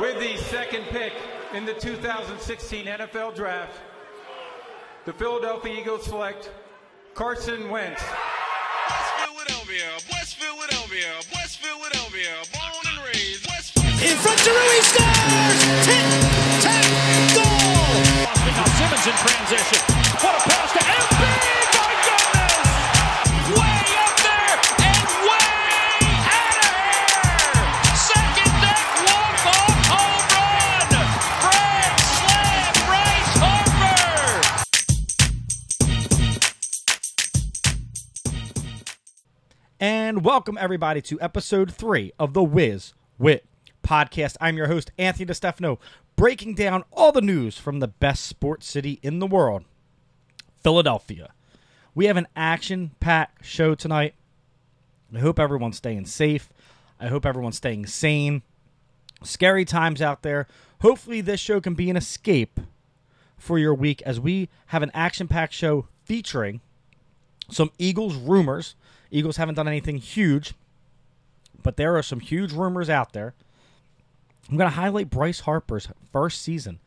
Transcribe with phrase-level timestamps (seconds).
[0.00, 1.14] With the second pick
[1.54, 3.80] in the 2016 NFL Draft,
[5.06, 6.50] the Philadelphia Eagles select
[7.14, 8.02] Carson Wentz.
[8.02, 14.10] West Philadelphia, West Philadelphia, West Philadelphia, born and raised West Philadelphia.
[14.10, 15.64] In front to Rui scores!
[15.86, 16.04] Tic,
[16.60, 16.84] tac,
[17.32, 17.96] goal!
[18.52, 19.80] Now Simmons in transition.
[20.20, 21.65] What a pass to MB!
[40.26, 43.46] Welcome everybody to episode three of the Wiz Wit
[43.84, 44.36] podcast.
[44.40, 45.78] I'm your host, Anthony DeStefano,
[46.16, 49.62] breaking down all the news from the best sports city in the world,
[50.64, 51.30] Philadelphia.
[51.94, 54.16] We have an action packed show tonight.
[55.14, 56.52] I hope everyone's staying safe.
[56.98, 58.42] I hope everyone's staying sane.
[59.22, 60.48] Scary times out there.
[60.80, 62.58] Hopefully, this show can be an escape
[63.38, 66.62] for your week as we have an action packed show featuring
[67.48, 68.74] some Eagles rumors.
[69.10, 70.54] Eagles haven't done anything huge,
[71.62, 73.34] but there are some huge rumors out there.
[74.48, 76.78] I'm going to highlight Bryce Harper's first season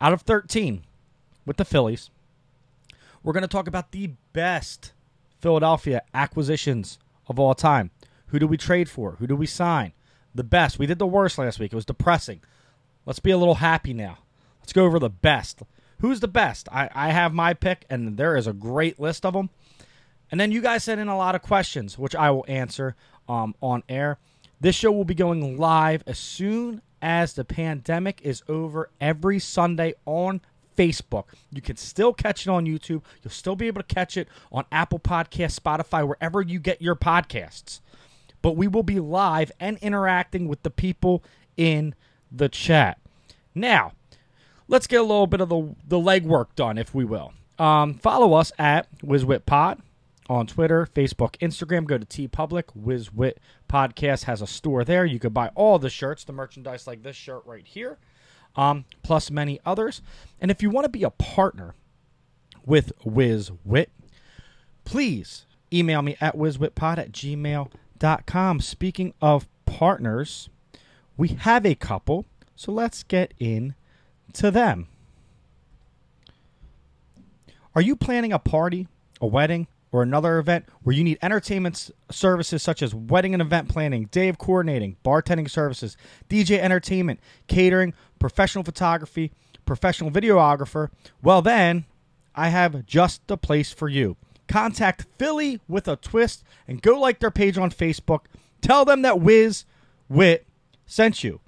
[0.00, 0.84] out of 13
[1.44, 2.10] with the Phillies.
[3.22, 4.92] We're going to talk about the best
[5.40, 7.90] Philadelphia acquisitions of all time.
[8.28, 9.12] Who do we trade for?
[9.12, 9.92] Who do we sign?
[10.34, 10.78] The best.
[10.78, 11.72] We did the worst last week.
[11.72, 12.40] It was depressing.
[13.06, 14.18] Let's be a little happy now.
[14.60, 15.62] Let's go over the best.
[16.00, 16.68] Who's the best?
[16.70, 19.50] I, I have my pick, and there is a great list of them.
[20.30, 22.96] And then you guys sent in a lot of questions, which I will answer
[23.28, 24.18] um, on air.
[24.60, 29.94] This show will be going live as soon as the pandemic is over every Sunday
[30.06, 30.40] on
[30.76, 31.24] Facebook.
[31.52, 33.02] You can still catch it on YouTube.
[33.22, 36.96] You'll still be able to catch it on Apple Podcasts, Spotify, wherever you get your
[36.96, 37.80] podcasts.
[38.42, 41.22] But we will be live and interacting with the people
[41.56, 41.94] in
[42.30, 42.98] the chat.
[43.54, 43.92] Now,
[44.68, 47.32] let's get a little bit of the, the legwork done, if we will.
[47.58, 49.80] Um, follow us at WizWitPod
[50.28, 51.84] on Twitter, Facebook, Instagram.
[51.84, 52.64] Go to TeePublic.
[52.78, 53.34] WizWit
[53.68, 55.04] Podcast has a store there.
[55.04, 57.98] You could buy all the shirts, the merchandise like this shirt right here,
[58.56, 60.02] um, plus many others.
[60.40, 61.74] And if you want to be a partner
[62.64, 63.88] with WizWit,
[64.84, 68.60] please email me at wizwitpod at gmail.com.
[68.60, 70.48] Speaking of partners,
[71.16, 73.74] we have a couple, so let's get in
[74.34, 74.88] to them.
[77.74, 78.88] Are you planning a party,
[79.20, 83.66] a wedding, or another event where you need entertainment services such as wedding and event
[83.66, 85.96] planning, day of coordinating, bartending services,
[86.28, 89.32] DJ entertainment, catering, professional photography,
[89.64, 90.90] professional videographer?
[91.22, 91.86] Well, then
[92.34, 94.18] I have just the place for you.
[94.48, 98.26] Contact Philly with a twist and go like their page on Facebook.
[98.60, 99.64] Tell them that Wiz
[100.10, 100.46] Wit
[100.84, 101.40] sent you.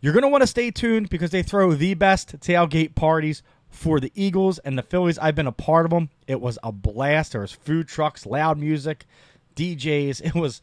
[0.00, 4.00] You're going to want to stay tuned because they throw the best tailgate parties for
[4.00, 5.18] the Eagles and the Phillies.
[5.18, 6.10] I've been a part of them.
[6.26, 7.32] It was a blast.
[7.32, 9.06] There was food trucks, loud music,
[9.56, 10.22] DJs.
[10.24, 10.60] It was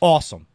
[0.00, 0.46] awesome.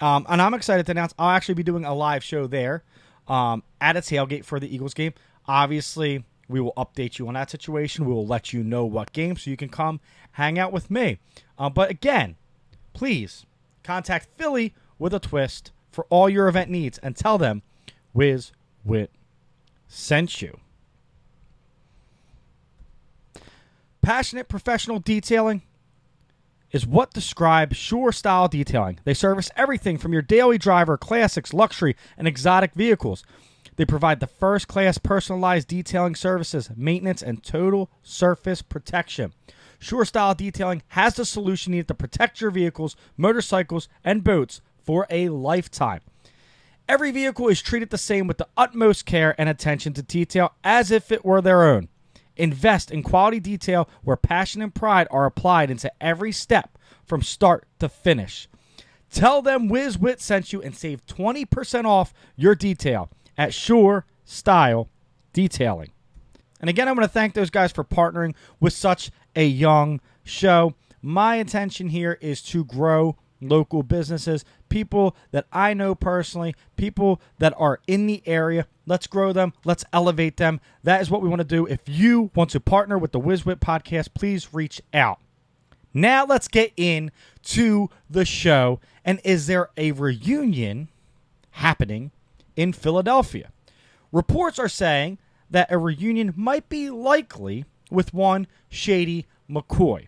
[0.00, 2.84] Um, and I'm excited to announce I'll actually be doing a live show there
[3.28, 5.12] um, at a tailgate for the Eagles game.
[5.46, 8.04] Obviously, we will update you on that situation.
[8.04, 10.00] We will let you know what game so you can come
[10.32, 11.18] hang out with me.
[11.58, 12.36] Uh, but again,
[12.92, 13.44] please
[13.82, 17.62] contact Philly with a twist for all your event needs and tell them
[18.12, 18.52] Wiz
[18.84, 19.10] Wit
[19.86, 20.58] sent you.
[24.02, 25.60] Passionate professional detailing
[26.70, 28.98] is what describes Sure Style Detailing.
[29.04, 33.24] They service everything from your daily driver, classics, luxury, and exotic vehicles.
[33.76, 39.34] They provide the first class personalized detailing services, maintenance, and total surface protection.
[39.78, 45.06] Sure Style Detailing has the solution needed to protect your vehicles, motorcycles, and boats for
[45.10, 46.00] a lifetime.
[46.88, 50.90] Every vehicle is treated the same with the utmost care and attention to detail as
[50.90, 51.89] if it were their own.
[52.40, 57.66] Invest in quality detail where passion and pride are applied into every step from start
[57.78, 58.48] to finish.
[59.12, 64.88] Tell them Wiz Wit sent you and save 20% off your detail at Sure Style
[65.32, 65.90] Detailing.
[66.60, 70.74] And again, I want to thank those guys for partnering with such a young show.
[71.02, 77.54] My intention here is to grow local businesses, people that I know personally, people that
[77.56, 78.66] are in the area.
[78.86, 79.52] Let's grow them.
[79.64, 80.60] Let's elevate them.
[80.82, 81.66] That is what we want to do.
[81.66, 85.20] If you want to partner with the WizWit podcast, please reach out.
[85.92, 87.10] Now let's get in
[87.44, 88.80] to the show.
[89.04, 90.88] And is there a reunion
[91.52, 92.12] happening
[92.56, 93.50] in Philadelphia?
[94.12, 95.18] Reports are saying
[95.50, 100.06] that a reunion might be likely with one Shady McCoy.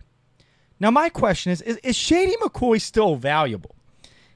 [0.79, 3.75] Now, my question is, is is Shady McCoy still valuable?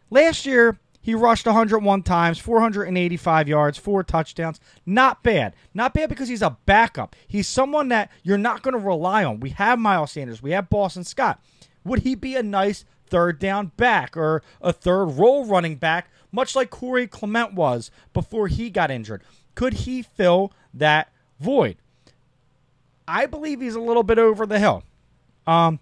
[0.09, 4.59] Last year, He rushed 101 times, 485 yards, four touchdowns.
[4.85, 5.53] Not bad.
[5.73, 7.15] Not bad because he's a backup.
[7.25, 9.39] He's someone that you're not going to rely on.
[9.39, 10.43] We have Miles Sanders.
[10.43, 11.41] We have Boston Scott.
[11.85, 16.57] Would he be a nice third down back or a third role running back, much
[16.57, 19.23] like Corey Clement was before he got injured?
[19.55, 21.09] Could he fill that
[21.39, 21.77] void?
[23.07, 24.83] I believe he's a little bit over the hill.
[25.47, 25.79] Um,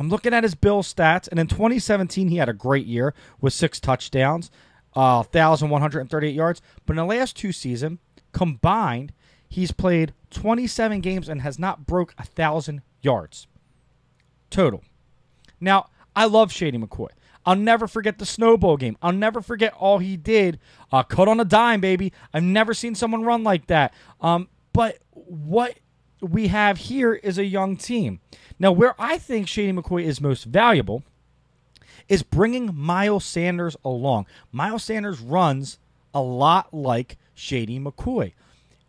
[0.00, 3.52] I'm looking at his Bill stats, and in 2017 he had a great year with
[3.52, 4.50] six touchdowns,
[4.94, 6.62] uh, 1,138 yards.
[6.86, 7.98] But in the last two seasons
[8.32, 9.12] combined,
[9.46, 13.46] he's played 27 games and has not broke a thousand yards
[14.50, 14.82] total.
[15.60, 17.08] Now, I love Shady McCoy.
[17.46, 18.98] I'll never forget the snowball game.
[19.00, 20.58] I'll never forget all he did.
[20.92, 22.12] Uh, cut on a dime, baby.
[22.34, 23.94] I've never seen someone run like that.
[24.20, 25.78] Um, but what
[26.20, 28.20] we have here is a young team.
[28.58, 31.02] Now, where I think Shady McCoy is most valuable
[32.08, 34.26] is bringing Miles Sanders along.
[34.52, 35.78] Miles Sanders runs
[36.12, 38.32] a lot like Shady McCoy.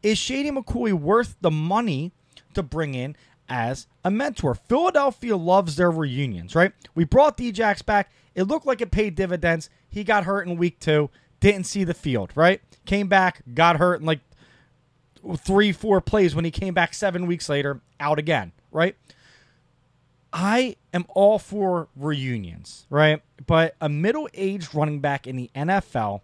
[0.01, 2.11] Is Shady McCoy worth the money
[2.53, 3.15] to bring in
[3.47, 4.55] as a mentor?
[4.55, 6.73] Philadelphia loves their reunions, right?
[6.95, 8.11] We brought Djax back.
[8.33, 9.69] It looked like it paid dividends.
[9.89, 12.61] He got hurt in week two, didn't see the field, right?
[12.85, 14.21] Came back, got hurt in like
[15.37, 18.95] three, four plays when he came back seven weeks later, out again, right?
[20.33, 23.21] I am all for reunions, right?
[23.45, 26.21] But a middle aged running back in the NFL,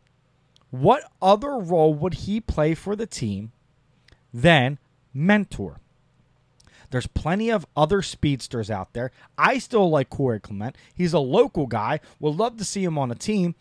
[0.72, 3.52] what other role would he play for the team
[4.34, 4.78] than
[5.14, 5.80] mentor?
[6.90, 9.12] There's plenty of other speedsters out there.
[9.38, 10.78] I still like Corey Clement.
[10.94, 12.00] He's a local guy.
[12.20, 13.56] Would love to see him on a team.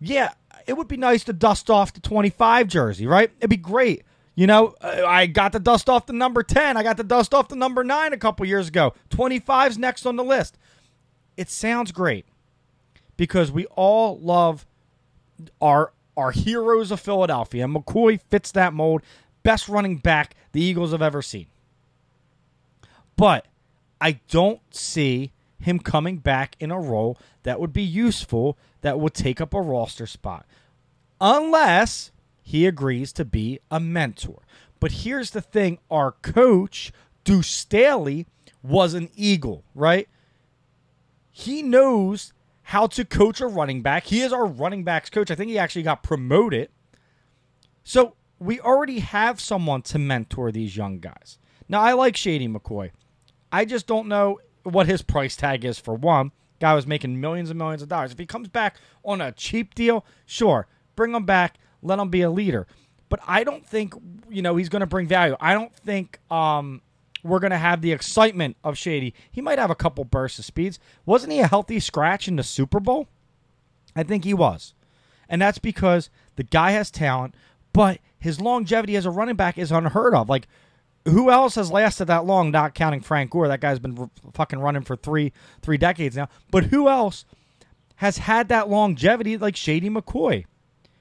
[0.00, 0.32] Yeah,
[0.66, 3.30] it would be nice to dust off the 25 jersey, right?
[3.38, 4.02] It'd be great.
[4.34, 6.76] You know, uh, I got to dust off the number 10.
[6.76, 8.94] I got to dust off the number 9 a couple years ago.
[9.10, 10.56] 25's next on the list.
[11.36, 12.26] It sounds great
[13.16, 14.66] because we all love
[15.60, 17.66] our our heroes of Philadelphia.
[17.66, 19.02] McCoy fits that mold.
[19.42, 21.46] Best running back the Eagles have ever seen.
[23.16, 23.46] But
[24.00, 29.14] I don't see him coming back in a role that would be useful, that would
[29.14, 30.46] take up a roster spot.
[31.20, 32.10] Unless
[32.50, 34.42] he agrees to be a mentor.
[34.80, 36.90] But here's the thing our coach,
[37.22, 38.26] Deuce Staley,
[38.60, 40.08] was an Eagle, right?
[41.30, 42.32] He knows
[42.62, 44.06] how to coach a running back.
[44.06, 45.30] He is our running backs coach.
[45.30, 46.70] I think he actually got promoted.
[47.84, 51.38] So we already have someone to mentor these young guys.
[51.68, 52.90] Now, I like Shady McCoy.
[53.52, 56.32] I just don't know what his price tag is for one.
[56.58, 58.10] Guy was making millions and millions of dollars.
[58.10, 62.22] If he comes back on a cheap deal, sure, bring him back, let him be
[62.22, 62.66] a leader.
[63.08, 63.94] But I don't think
[64.28, 65.36] you know he's going to bring value.
[65.40, 66.82] I don't think um,
[67.22, 69.14] we're going to have the excitement of Shady.
[69.30, 70.78] He might have a couple bursts of speeds.
[71.06, 73.08] Wasn't he a healthy scratch in the Super Bowl?
[73.96, 74.74] I think he was,
[75.28, 77.34] and that's because the guy has talent,
[77.72, 80.28] but his longevity as a running back is unheard of.
[80.28, 80.46] Like
[81.06, 82.50] who else has lasted that long?
[82.50, 83.48] Not counting Frank Gore.
[83.48, 85.32] That guy's been fucking running for three
[85.62, 86.28] three decades now.
[86.50, 87.24] But who else
[87.96, 90.44] has had that longevity like Shady McCoy?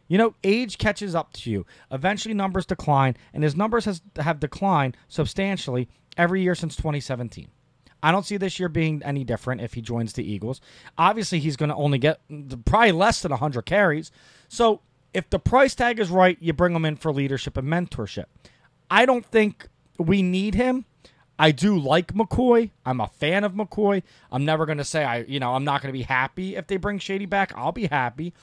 [0.10, 1.66] You know, age catches up to you.
[1.92, 7.48] Eventually, numbers decline, and his numbers has have declined substantially every year since 2017.
[8.02, 10.62] I don't see this year being any different if he joins the Eagles.
[10.98, 12.20] Obviously, he's going to only get
[12.66, 14.12] probably less than 100 carries.
[14.48, 14.82] So,
[15.14, 18.26] if the price tag is right, you bring him in for leadership and mentorship.
[18.90, 19.68] I don't think
[19.98, 20.86] we need him.
[21.38, 22.72] I do like McCoy.
[22.86, 24.04] I'm a fan of McCoy.
[24.31, 26.68] I'm never going to say I, you know, I'm not going to be happy if
[26.68, 27.54] they bring Shady back.
[27.56, 28.33] I'll be happy.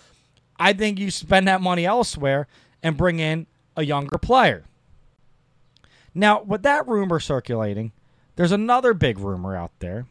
[0.58, 2.46] I think you spend that money elsewhere
[2.82, 3.46] and bring in
[3.76, 4.64] a younger player.
[6.14, 7.92] Now, with that rumor circulating,
[8.36, 10.06] there's another big rumor out there,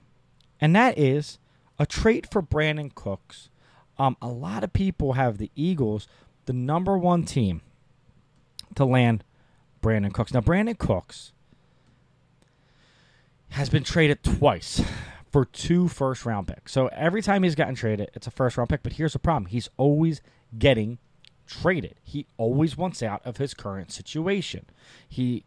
[0.61, 1.39] and that is
[1.79, 3.49] a trade for Brandin Cooks.
[3.97, 6.07] Um, a lot of people have the Eagles,
[6.45, 7.61] the number one team,
[8.75, 9.23] to land
[9.81, 10.33] Brandin Cooks.
[10.33, 11.31] Now, Brandin Cooks
[13.49, 14.81] has been traded twice
[15.31, 16.71] for two first round picks.
[16.71, 18.83] So every time he's gotten traded, it's a first round pick.
[18.83, 20.21] But here's the problem he's always
[20.57, 20.97] getting
[21.47, 21.95] traded.
[22.03, 24.65] He always wants out of his current situation.
[25.07, 25.43] He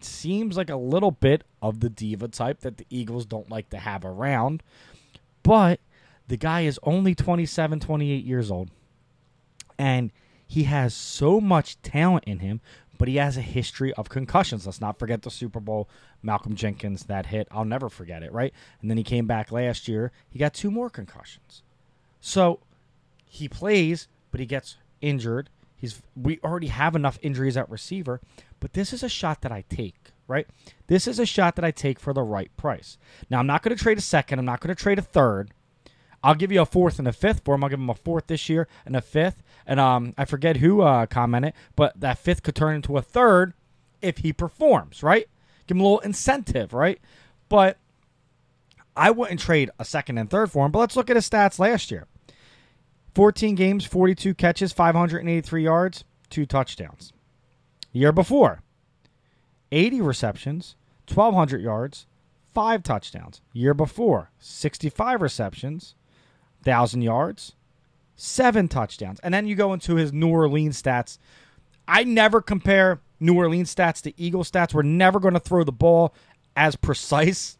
[0.00, 3.78] seems like a little bit of the diva type that the Eagles don't like to
[3.78, 4.62] have around.
[5.42, 5.80] But
[6.28, 8.70] the guy is only 27, 28 years old.
[9.78, 10.10] And
[10.46, 12.60] he has so much talent in him,
[12.98, 14.66] but he has a history of concussions.
[14.66, 15.88] Let's not forget the Super Bowl,
[16.22, 17.48] Malcolm Jenkins, that hit.
[17.50, 18.52] I'll never forget it, right?
[18.80, 20.12] And then he came back last year.
[20.30, 21.62] He got two more concussions.
[22.20, 22.60] So
[23.24, 25.48] he plays, but he gets injured.
[25.76, 28.20] He's we already have enough injuries at receiver,
[28.58, 30.46] but this is a shot that I take, right?
[30.88, 32.98] This is a shot that I take for the right price.
[33.30, 35.52] Now I'm not going to trade a second, I'm not going to trade a third.
[36.24, 37.64] I'll give you a fourth and a fifth for him.
[37.64, 39.42] I'll give him a fourth this year and a fifth.
[39.66, 43.54] And um, I forget who uh, commented, but that fifth could turn into a third
[44.00, 45.28] if he performs, right?
[45.66, 47.00] Give him a little incentive, right?
[47.48, 47.76] But
[48.96, 50.70] I wouldn't trade a second and third for him.
[50.70, 52.06] But let's look at his stats last year
[53.14, 57.12] 14 games, 42 catches, 583 yards, two touchdowns.
[57.92, 58.62] Year before,
[59.70, 60.76] 80 receptions,
[61.12, 62.06] 1,200 yards,
[62.54, 63.40] five touchdowns.
[63.52, 65.94] Year before, 65 receptions,
[66.64, 67.54] 1,000 yards,
[68.16, 69.20] seven touchdowns.
[69.20, 71.18] And then you go into his New Orleans stats.
[71.86, 74.72] I never compare New Orleans stats to Eagle stats.
[74.72, 76.14] We're never going to throw the ball
[76.56, 77.58] as precise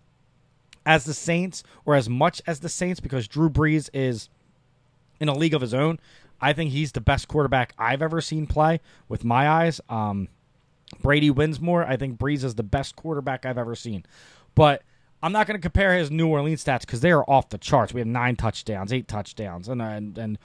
[0.84, 4.28] as the Saints or as much as the Saints because Drew Brees is
[5.22, 5.98] in a league of his own.
[6.40, 9.80] I think he's the best quarterback I've ever seen play with my eyes.
[9.88, 10.28] Um,
[11.00, 11.84] Brady wins more.
[11.84, 14.04] I think Brees is the best quarterback I've ever seen.
[14.54, 14.82] But
[15.22, 17.94] I'm not going to compare his New Orleans stats because they are off the charts.
[17.94, 20.38] We have nine touchdowns, eight touchdowns, and and, and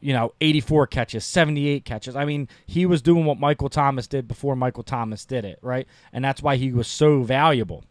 [0.00, 2.16] you know 84 catches, 78 catches.
[2.16, 5.86] I mean, he was doing what Michael Thomas did before Michael Thomas did it, right?
[6.12, 7.84] And that's why he was so valuable.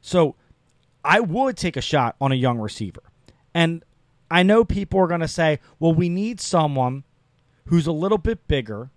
[0.00, 0.34] So
[1.04, 3.02] I would take a shot on a young receiver.
[3.54, 3.84] And
[4.30, 7.04] I know people are going to say, well, we need someone
[7.66, 8.90] who's a little bit bigger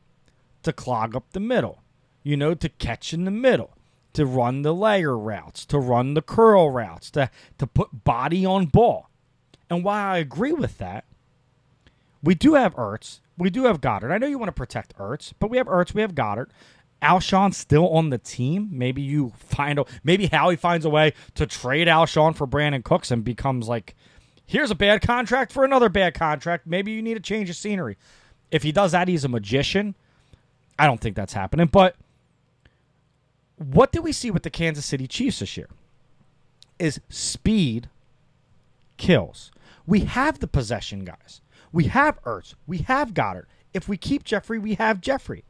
[0.63, 1.83] to clog up the middle,
[2.23, 3.77] you know, to catch in the middle,
[4.13, 8.65] to run the layer routes, to run the curl routes, to, to put body on
[8.65, 9.09] ball.
[9.69, 11.05] And while I agree with that,
[12.23, 13.19] we do have Ertz.
[13.37, 14.11] We do have Goedert.
[14.11, 15.93] I know you want to protect Ertz, but we have Ertz.
[15.93, 16.49] We have Goedert.
[17.01, 18.69] Alshon still on the team.
[18.71, 23.11] Maybe you find a maybe Howie finds a way to trade Alshon for Brandin Cooks
[23.11, 23.95] and becomes like,
[24.47, 26.65] here's a bad contract for another bad contract.
[26.65, 27.97] Maybe you need a change of scenery.
[28.49, 29.93] If he does that, he's a magician.
[30.79, 31.67] I don't think that's happening.
[31.67, 31.95] But
[33.57, 35.69] what do we see with the Kansas City Chiefs this year?
[36.79, 37.89] Is speed
[38.97, 39.51] kills.
[39.85, 41.41] We have the possession guys.
[41.71, 42.55] We have Ertz.
[42.65, 43.45] We have Goedert.
[43.73, 45.43] If we keep Jeffery, we have Jeffery.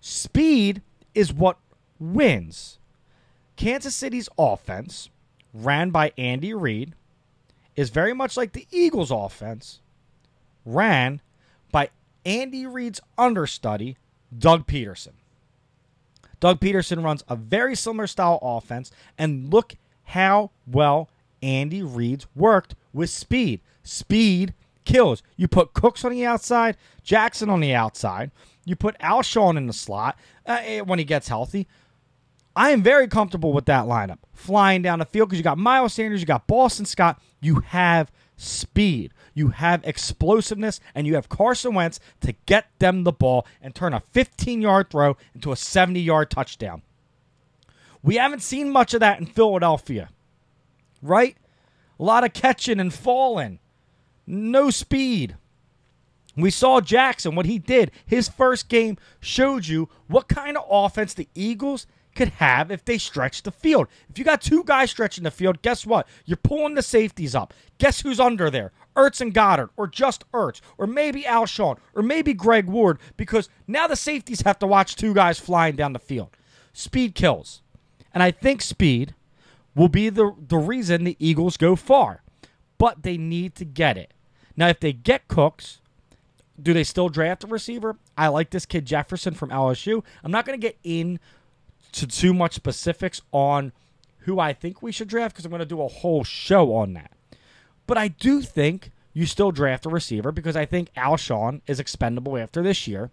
[0.00, 0.82] Speed
[1.14, 1.58] is what
[1.98, 2.78] wins.
[3.56, 5.10] Kansas City's offense,
[5.52, 6.94] ran by Andy Reid,
[7.76, 9.80] is very much like the Eagles' offense,
[10.64, 11.20] ran
[11.70, 11.90] by
[12.24, 13.96] Andy Reid's understudy,
[14.36, 15.12] Doug Pederson.
[16.40, 19.74] Doug Pederson runs a very similar style offense, and look
[20.04, 21.08] how well
[21.42, 23.60] Andy Reid's worked with speed.
[23.82, 25.22] Speed kills.
[25.36, 28.30] You put Cooks on the outside, Jackson on the outside.
[28.64, 31.66] You put Alshon in the slot uh, eh, when he gets healthy.
[32.56, 34.18] I am very comfortable with that lineup.
[34.32, 37.20] Flying down the field because you got Miles Sanders, you got Boston Scott.
[37.40, 43.12] You have speed, you have explosiveness, and you have Carson Wentz to get them the
[43.12, 46.82] ball and turn a 15 yard throw into a 70 yard touchdown.
[48.02, 50.08] We haven't seen much of that in Philadelphia,
[51.02, 51.36] right?
[51.98, 53.58] A lot of catching and falling,
[54.26, 55.36] no speed.
[56.36, 57.90] We saw Jackson, what he did.
[58.06, 62.98] His first game showed you what kind of offense the Eagles could have if they
[62.98, 63.88] stretch the field.
[64.08, 66.06] If you got two guys stretching the field, guess what?
[66.24, 67.54] You're pulling the safeties up.
[67.78, 68.72] Guess who's under there?
[68.96, 73.86] Ertz and Goedert, or just Ertz, or maybe Alshon, or maybe Greg Ward, because now
[73.86, 76.30] the safeties have to watch two guys flying down the field.
[76.72, 77.62] Speed kills.
[78.12, 79.14] And I think speed
[79.74, 82.22] will be the, the reason the Eagles go far.
[82.78, 84.12] But they need to get it.
[84.56, 85.80] Now, if they get Cooks,
[86.60, 87.96] do they still draft a receiver?
[88.16, 90.02] I like this kid Jefferson from LSU.
[90.24, 91.20] I'm not going to get in
[91.92, 93.72] to too much specifics on
[94.20, 96.92] who I think we should draft because I'm going to do a whole show on
[96.94, 97.12] that.
[97.86, 102.36] But I do think you still draft a receiver because I think Alshon is expendable
[102.36, 103.10] after this year.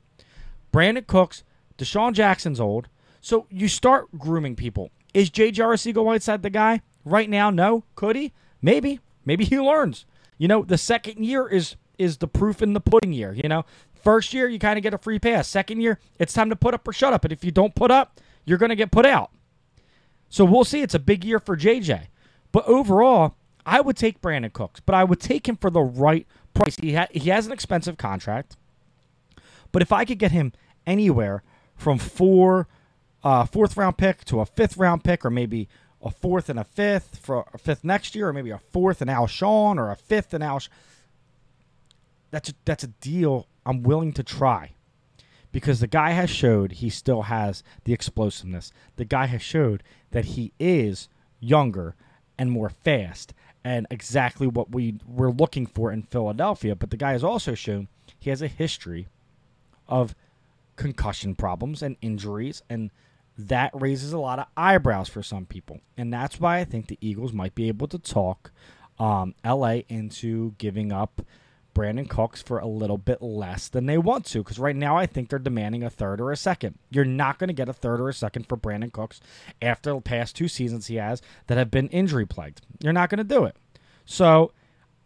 [0.72, 1.44] Brandin Cooks,
[1.78, 2.88] DeSean Jackson's old.
[3.22, 4.92] So you start grooming people.
[5.14, 5.64] Is J.J.
[5.64, 6.82] Arcega Whiteside the guy?
[7.04, 7.84] Right now, no.
[7.96, 8.34] Could he?
[8.62, 9.00] Maybe.
[9.26, 10.06] Maybe he learns.
[10.38, 13.34] You know, the second year is is the proof in the pudding year.
[13.34, 13.66] You know,
[13.96, 15.48] first year you kind of get a free pass.
[15.48, 17.26] Second year, it's time to put up or shut up.
[17.26, 19.30] And if you don't put up, you're going to get put out.
[20.30, 20.82] So we'll see.
[20.82, 22.08] It's a big year for JJ.
[22.52, 23.36] But overall,
[23.66, 26.78] I would take Brandin Cooks, but I would take him for the right price.
[26.78, 28.56] He ha- he has an expensive contract,
[29.74, 30.54] but if I could get him
[30.86, 31.44] anywhere
[31.76, 32.68] from four,
[33.24, 35.68] uh, fourth round pick to a fifth round pick, or maybe
[36.02, 39.10] a fourth and a fifth for a fifth next year, or maybe a fourth and
[39.10, 40.70] Alshon, or a fifth and Alshon,
[42.32, 44.72] that's a, that's a deal I'm willing to try
[45.52, 48.72] because the guy has showed he still has the explosiveness.
[48.96, 51.96] The guy has showed that he is younger
[52.38, 56.76] and more fast and exactly what we were looking for in Philadelphia.
[56.76, 57.88] But the guy has also shown
[58.20, 59.08] he has a history
[59.88, 60.16] of
[60.76, 62.92] concussion problems and injuries and
[63.38, 65.80] that raises a lot of eyebrows for some people.
[65.96, 68.52] And that's why I think the Eagles might be able to talk
[69.00, 71.22] um, LA into giving up
[71.78, 74.40] Brandin Cooks for a little bit less than they want to.
[74.40, 76.80] Because right now, I think they're demanding a third or a second.
[76.90, 79.22] You're not going to get a third or a second for Brandin Cooks
[79.62, 82.62] after the past two seasons he has that have been injury plagued.
[82.82, 83.56] You're not going to do it.
[84.06, 84.52] So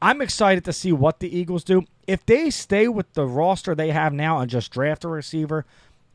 [0.01, 1.83] I'm excited to see what the Eagles do.
[2.07, 5.65] If they stay with the roster they have now and just draft a receiver,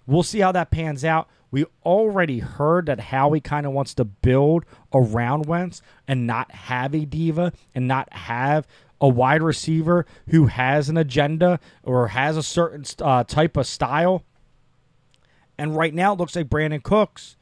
[0.06, 1.28] we'll see how that pans out.
[1.50, 6.94] We already heard that Howie kind of wants to build around Wentz and not have
[6.94, 8.66] a diva and not have
[9.00, 14.24] a wide receiver who has an agenda or has a certain uh, type of style.
[15.58, 17.36] And right now, it looks like Brandin Cooks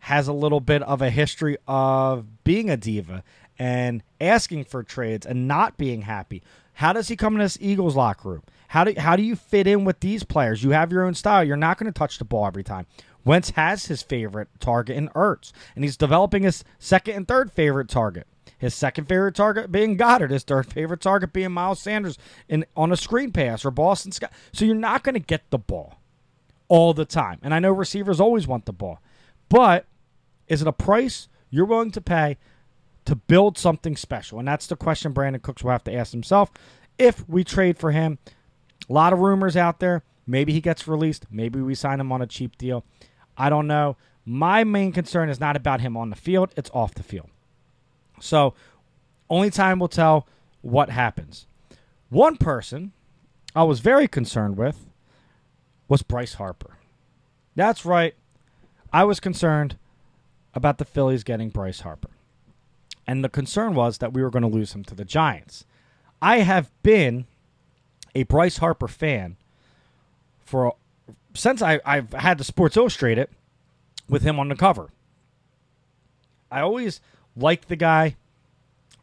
[0.00, 3.24] has a little bit of a history of being a diva
[3.58, 6.42] and asking for trades and not being happy.
[6.74, 8.42] How does he come in this Eagles locker room?
[8.68, 10.62] How do how do you fit in with these players?
[10.62, 11.42] You have your own style.
[11.42, 12.86] You're not going to touch the ball every time.
[13.24, 17.88] Wentz has his favorite target in Ertz, and he's developing his second and third favorite
[17.88, 18.26] target.
[18.58, 20.30] His second favorite target being Goedert.
[20.30, 24.32] His third favorite target being Miles Sanders in on a screen pass or Boston Scott.
[24.52, 25.98] So you're not going to get the ball
[26.66, 27.38] all the time.
[27.42, 29.00] And I know receivers always want the ball.
[29.48, 29.86] But
[30.48, 32.36] is it a price you're willing to pay
[33.04, 34.38] to build something special?
[34.38, 36.50] And that's the question Brandin Cooks will have to ask himself
[36.98, 38.18] if we trade for him.
[38.88, 40.02] A lot of rumors out there.
[40.26, 41.26] Maybe he gets released.
[41.30, 42.84] Maybe we sign him on a cheap deal.
[43.36, 43.96] I don't know.
[44.26, 47.30] My main concern is not about him on the field, it's off the field.
[48.20, 48.54] So,
[49.30, 50.26] only time will tell
[50.62, 51.46] what happens.
[52.10, 52.92] One person
[53.54, 54.86] I was very concerned with
[55.88, 56.76] was Bryce Harper.
[57.54, 58.14] That's right.
[58.92, 59.76] I was concerned
[60.54, 62.10] about the Phillies getting Bryce Harper.
[63.06, 65.64] And the concern was that we were going to lose him to the Giants.
[66.20, 67.26] I have been
[68.14, 69.36] a Bryce Harper fan
[70.44, 70.74] for
[71.34, 73.28] since I, I've had the Sports Illustrated
[74.08, 74.90] with him on the cover.
[76.50, 77.00] I always
[77.38, 78.16] liked the guy.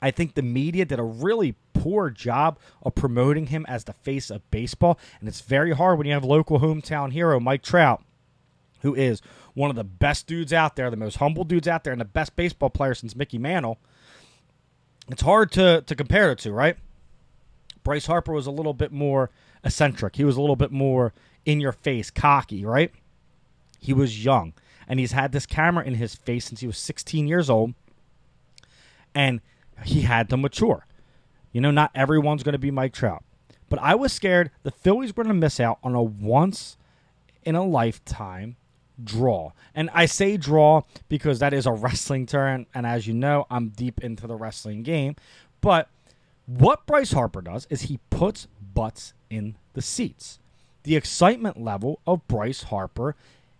[0.02, 4.30] I think the media did a really poor job of promoting him as the face
[4.30, 8.04] of baseball, and it's very hard when you have local hometown hero Mike Trout,
[8.82, 9.22] who is
[9.54, 12.06] one of the best dudes out there, the most humble dudes out there, and the
[12.06, 13.80] best baseball player since Mickey Mantle.
[15.10, 16.78] It's hard to to compare the two, right?
[17.84, 19.30] Bryce Harper was a little bit more
[19.64, 20.16] eccentric.
[20.16, 21.14] He was a little bit more
[21.46, 22.92] in your face, cocky, right?
[23.80, 24.54] He was young,
[24.88, 27.76] and he's had this camera in his face since he was 16 years old,
[29.16, 29.42] and
[29.84, 30.86] he had to mature.
[31.52, 33.24] You know, not everyone's going to be Mike Trout,
[33.70, 36.78] but I was scared the Phillies were going to miss out on a once
[37.44, 38.58] in a lifetime
[39.02, 39.52] draw.
[39.74, 43.70] And I say draw because that is a wrestling term, and as you know, I'm
[43.70, 45.16] deep into the wrestling game.
[45.62, 45.90] But
[46.46, 50.40] what Bryce Harper does is he puts butts in the seats.
[50.84, 53.16] The excitement level of Bryce Harper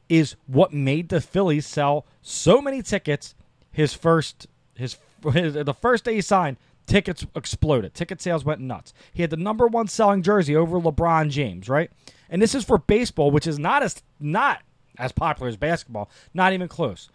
[0.08, 3.34] is what made the Phillies sell so many tickets.
[3.72, 4.98] His first, his,
[5.64, 7.94] the first day he signed, tickets exploded.
[7.94, 8.94] Ticket sales went nuts.
[9.14, 11.92] He had the number one selling jersey over LeBron James, right?
[12.30, 14.62] And this is for baseball, which is not as not
[14.98, 17.10] as popular as basketball, not even close.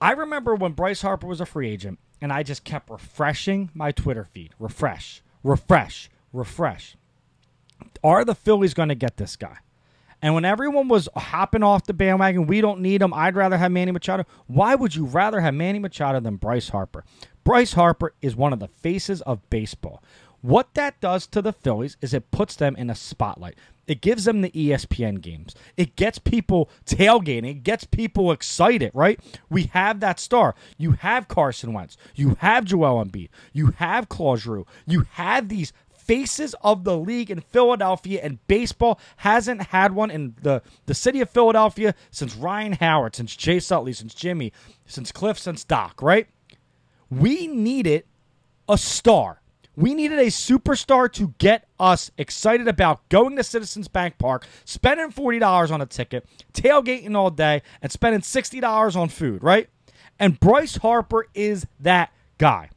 [0.00, 3.92] I remember when Bryce Harper was a free agent, and I just kept refreshing my
[3.92, 4.52] Twitter feed.
[4.58, 6.96] Refresh, refresh, refresh.
[8.02, 9.58] Are the Phillies going to get this guy?
[10.24, 13.12] And when everyone was hopping off the bandwagon, we don't need him.
[13.12, 14.24] I'd rather have Manny Machado.
[14.46, 17.04] Why would you rather have Manny Machado than Bryce Harper?
[17.44, 20.02] Bryce Harper is one of the faces of baseball.
[20.40, 23.56] What that does to the Phillies is it puts them in a spotlight.
[23.86, 25.54] It gives them the ESPN games.
[25.76, 27.50] It gets people tailgating.
[27.50, 29.20] It gets people excited, right?
[29.50, 30.54] We have that star.
[30.78, 31.98] You have Carson Wentz.
[32.14, 33.28] You have Joel Embiid.
[33.52, 34.66] You have Claude Giroux.
[34.86, 40.34] You have these faces of the league in Philadelphia, and baseball hasn't had one in
[40.42, 44.52] the, the city of Philadelphia since Ryan Howard, since Chase Utley, since Jimmy,
[44.86, 46.26] since Cliff, since Doc, right?
[47.10, 48.04] We needed
[48.68, 49.40] a star.
[49.76, 55.10] We needed a superstar to get us excited about going to Citizens Bank Park, spending
[55.10, 59.68] $40 on a ticket, tailgating all day, and spending $60 on food, right?
[60.18, 62.70] And Bryce Harper is that guy.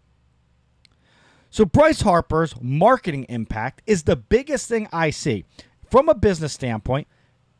[1.57, 5.43] So, Bryce Harper's marketing impact is the biggest thing I see.
[5.89, 7.07] From a business standpoint,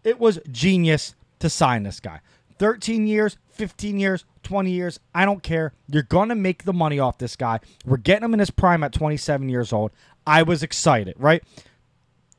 [0.04, 2.22] it was genius to sign this guy.
[2.60, 5.74] 13 years, 15 years, 20 years, I don't care.
[5.88, 7.60] You're going to make the money off this guy.
[7.88, 9.90] We're getting him in his prime at 27 years old.
[10.28, 11.44] I was excited, right?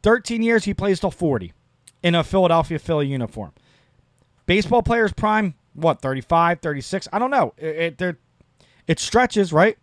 [0.05, 1.55] 13 years, he plays till 40
[2.05, 3.51] in a Philadelphia Philly uniform.
[4.47, 7.09] Baseball players prime, what, 35, 36?
[7.13, 7.53] I don't know.
[7.59, 8.17] It, it,
[8.87, 9.77] it stretches, right?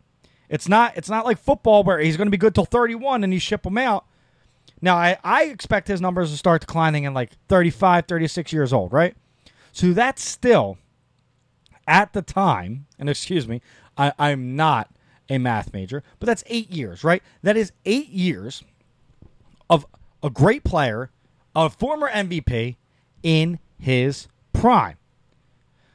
[0.50, 3.34] It's not it's not like football where he's going to be good till 31 and
[3.34, 4.06] you ship him out.
[4.82, 8.92] Now, I, I expect his numbers to start declining in like 35, 36 years old,
[8.94, 9.16] right?
[9.72, 10.78] So that's still,
[11.88, 13.62] at the time, and excuse me,
[13.98, 14.90] I, I'm not
[15.30, 17.24] a math major, but that's eight years, right?
[17.42, 18.64] That is eight years
[19.70, 19.86] of
[20.22, 21.10] a great player,
[21.56, 22.76] a former MVP
[23.24, 24.98] in his prime.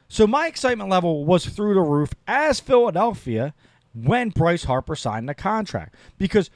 [0.09, 3.53] So my excitement level was through the roof as Philadelphia
[3.93, 5.95] when Bryce Harper signed the contract.
[6.17, 6.49] Because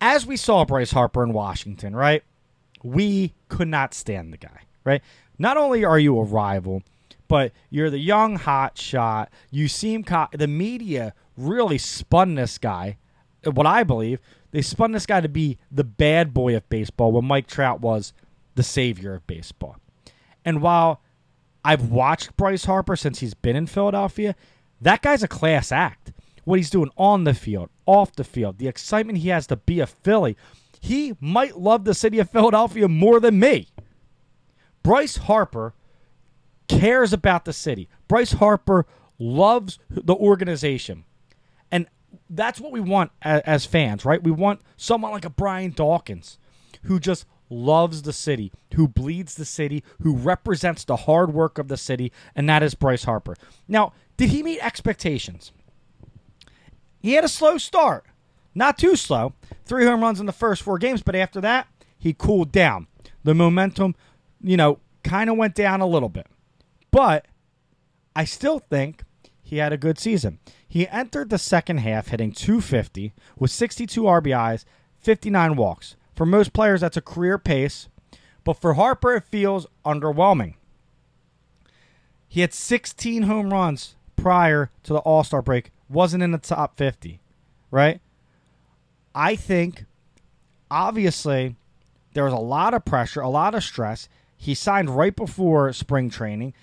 [0.00, 2.22] as we saw Bryce Harper in Washington, right?
[2.82, 5.02] We could not stand the guy, right?
[5.38, 6.82] Not only are you a rival,
[7.28, 9.30] but you're the young hot shot.
[9.50, 12.96] You seem co- the media really spun this guy.
[13.44, 17.24] What I believe, they spun this guy to be the bad boy of baseball when
[17.24, 18.12] Mike Trout was
[18.54, 19.76] the savior of baseball.
[20.44, 21.00] And while
[21.64, 24.34] I've watched Bryce Harper since he's been in Philadelphia,
[24.80, 26.12] that guy's a class act.
[26.50, 29.78] What he's doing on the field, off the field, the excitement he has to be
[29.78, 30.36] a Philly.
[30.80, 33.68] He might love the city of Philadelphia more than me.
[34.82, 35.74] Bryce Harper
[36.66, 37.88] cares about the city.
[38.08, 38.84] Bryce Harper
[39.16, 41.04] loves the organization.
[41.70, 41.86] And
[42.28, 44.20] that's what we want as, fans, right?
[44.20, 46.36] We want someone like a Brian Dawkins
[46.82, 51.68] who just loves the city, who bleeds the city, who represents the hard work of
[51.68, 53.36] the city, and that is Bryce Harper.
[53.68, 55.52] Now, did he meet expectations?
[57.00, 58.04] He had a slow start.
[58.54, 59.32] Not too slow.
[59.64, 62.86] Three home runs in the first four games, but after that, he cooled down.
[63.24, 63.94] The momentum,
[64.40, 66.26] you know, kind of went down a little bit.
[66.90, 67.26] But
[68.14, 69.04] I still think
[69.42, 70.38] he had a good season.
[70.66, 74.64] He entered the second half hitting 250 with 62 RBIs,
[74.98, 75.96] 59 walks.
[76.14, 77.88] For most players, that's a career pace,
[78.44, 80.54] but for Harper, it feels underwhelming.
[82.28, 86.76] He had 16 home runs prior to the All Star break, wasn't in the top
[86.76, 87.20] 50,
[87.70, 88.00] right?
[89.14, 89.84] I think,
[90.70, 91.56] obviously,
[92.14, 94.08] there was a lot of pressure, a lot of stress.
[94.36, 96.54] He signed right before spring training.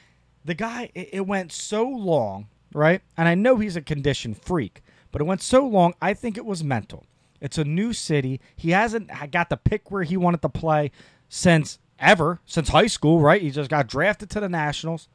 [0.46, 3.02] The guy, it, it went so long, right?
[3.18, 6.46] And I know he's a condition freak, but it went so long, I think it
[6.46, 7.06] was mental.
[7.40, 8.40] It's a new city.
[8.56, 10.92] He hasn't got to pick where he wanted to play
[11.30, 13.42] since ever, since high school, right?
[13.42, 15.08] He just got drafted to the Nationals.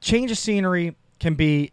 [0.00, 1.72] Change of scenery can be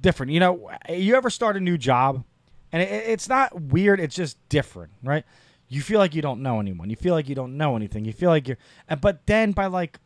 [0.00, 0.32] different.
[0.32, 2.24] You know, you ever start a new job
[2.72, 5.24] and it, it's not weird, it's just different, right?
[5.68, 6.90] You feel like you don't know anyone.
[6.90, 8.04] You feel like you don't know anything.
[8.04, 8.58] You feel like you're
[9.00, 9.98] but then by like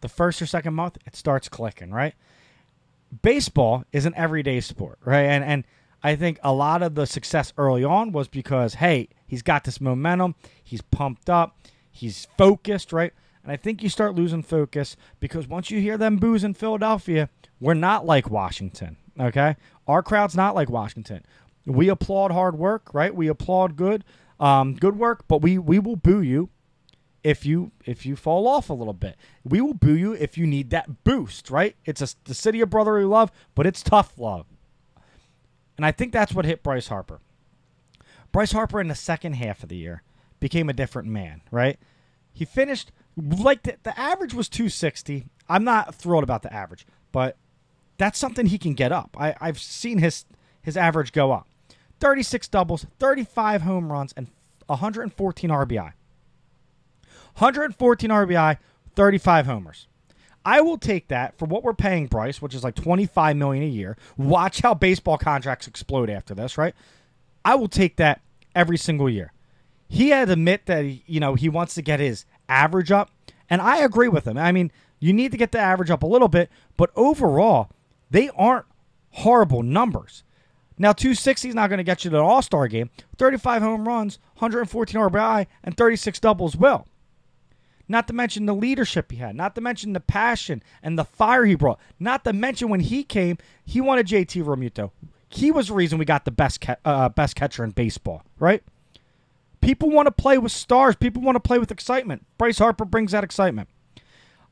[0.00, 2.14] the first or second month, it starts clicking, right?
[3.22, 5.24] Baseball is an everyday sport, right?
[5.24, 5.64] And and
[6.02, 9.80] I think a lot of the success early on was because hey, he's got this
[9.80, 11.56] momentum, he's pumped up,
[11.90, 13.12] he's focused, right?
[13.42, 17.28] And I think you start losing focus because once you hear them boos in Philadelphia,
[17.62, 19.56] we're not like Washington, okay?
[19.86, 21.24] Our crowd's not like Washington.
[21.64, 23.14] We applaud hard work, right?
[23.14, 24.04] We applaud good,
[24.40, 26.50] um, good work, but we we will boo you
[27.22, 29.16] if you if you fall off a little bit.
[29.44, 31.76] We will boo you if you need that boost, right?
[31.84, 34.46] It's a, the city of brotherly love, but it's tough love.
[35.76, 37.20] And I think that's what hit Bryce Harper.
[38.32, 40.02] Bryce Harper in the second half of the year
[40.40, 41.78] became a different man, right?
[42.32, 45.26] He finished like the, the average was 260.
[45.48, 47.36] I'm not thrilled about the average, but
[47.98, 49.16] that's something he can get up.
[49.18, 50.24] I, I've seen his
[50.62, 51.48] his average go up.
[52.00, 54.28] 36 doubles, 35 home runs, and
[54.66, 55.92] 114 RBI.
[57.38, 58.58] 114 RBI,
[58.94, 59.86] 35 homers.
[60.44, 63.68] I will take that for what we're paying Bryce, which is like 25 million a
[63.68, 63.96] year.
[64.16, 66.74] Watch how baseball contracts explode after this, right?
[67.44, 68.20] I will take that
[68.54, 69.32] every single year.
[69.88, 73.10] He had to admit that you know he wants to get his average up,
[73.48, 74.38] and I agree with him.
[74.38, 77.70] I mean, you need to get the average up a little bit, but overall,
[78.12, 78.66] they aren't
[79.10, 80.22] horrible numbers.
[80.78, 82.90] Now, 260 is not going to get you to an All Star game.
[83.16, 86.86] 35 home runs, 114 RBI, and 36 doubles will.
[87.88, 89.34] Not to mention the leadership he had.
[89.34, 91.78] Not to mention the passion and the fire he brought.
[91.98, 94.90] Not to mention when he came, he wanted JT Realmuto.
[95.28, 98.62] He was the reason we got the best uh, best catcher in baseball, right?
[99.62, 100.96] People want to play with stars.
[100.96, 102.26] People want to play with excitement.
[102.36, 103.68] Bryce Harper brings that excitement.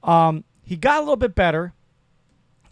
[0.02, 1.74] Um, he got a little bit better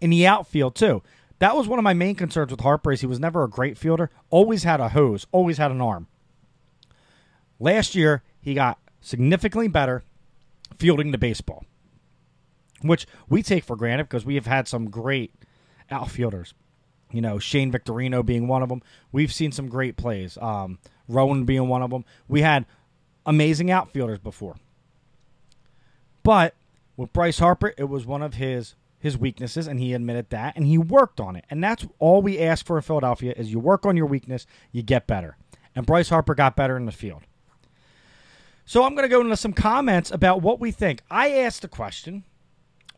[0.00, 1.02] in the outfield too.
[1.38, 2.92] That was one of my main concerns with Harper.
[2.92, 4.10] Is he was never a great fielder.
[4.30, 5.26] Always had a hose.
[5.32, 6.06] Always had an arm.
[7.60, 10.04] Last year he got significantly better
[10.78, 11.64] fielding the baseball,
[12.82, 15.32] which we take for granted because we have had some great
[15.90, 16.54] outfielders.
[17.10, 18.82] You know, Shane Victorino being one of them.
[19.12, 20.36] We've seen some great plays.
[20.38, 22.04] Um, Rowand being one of them.
[22.28, 22.66] We had
[23.24, 24.56] amazing outfielders before.
[26.22, 26.54] But
[26.96, 30.66] with Bryce Harper, it was one of his his weaknesses, and he admitted that, and
[30.66, 31.44] he worked on it.
[31.50, 34.82] And that's all we ask for in Philadelphia is you work on your weakness, you
[34.82, 35.36] get better.
[35.74, 37.22] And Bryce Harper got better in the field.
[38.64, 41.02] So I'm going to go into some comments about what we think.
[41.10, 42.24] I asked the question,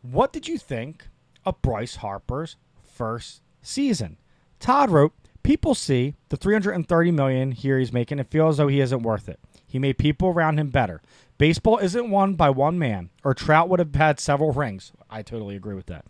[0.01, 1.07] what did you think
[1.45, 4.17] of Bryce Harper's first season?
[4.59, 8.81] Todd wrote, "People see the 330 million here he's making and feel as though he
[8.81, 9.39] isn't worth it.
[9.65, 11.01] He made people around him better.
[11.41, 14.91] Baseball isn't won by one man, or Trout would have had several rings.
[15.09, 16.05] I totally agree with that.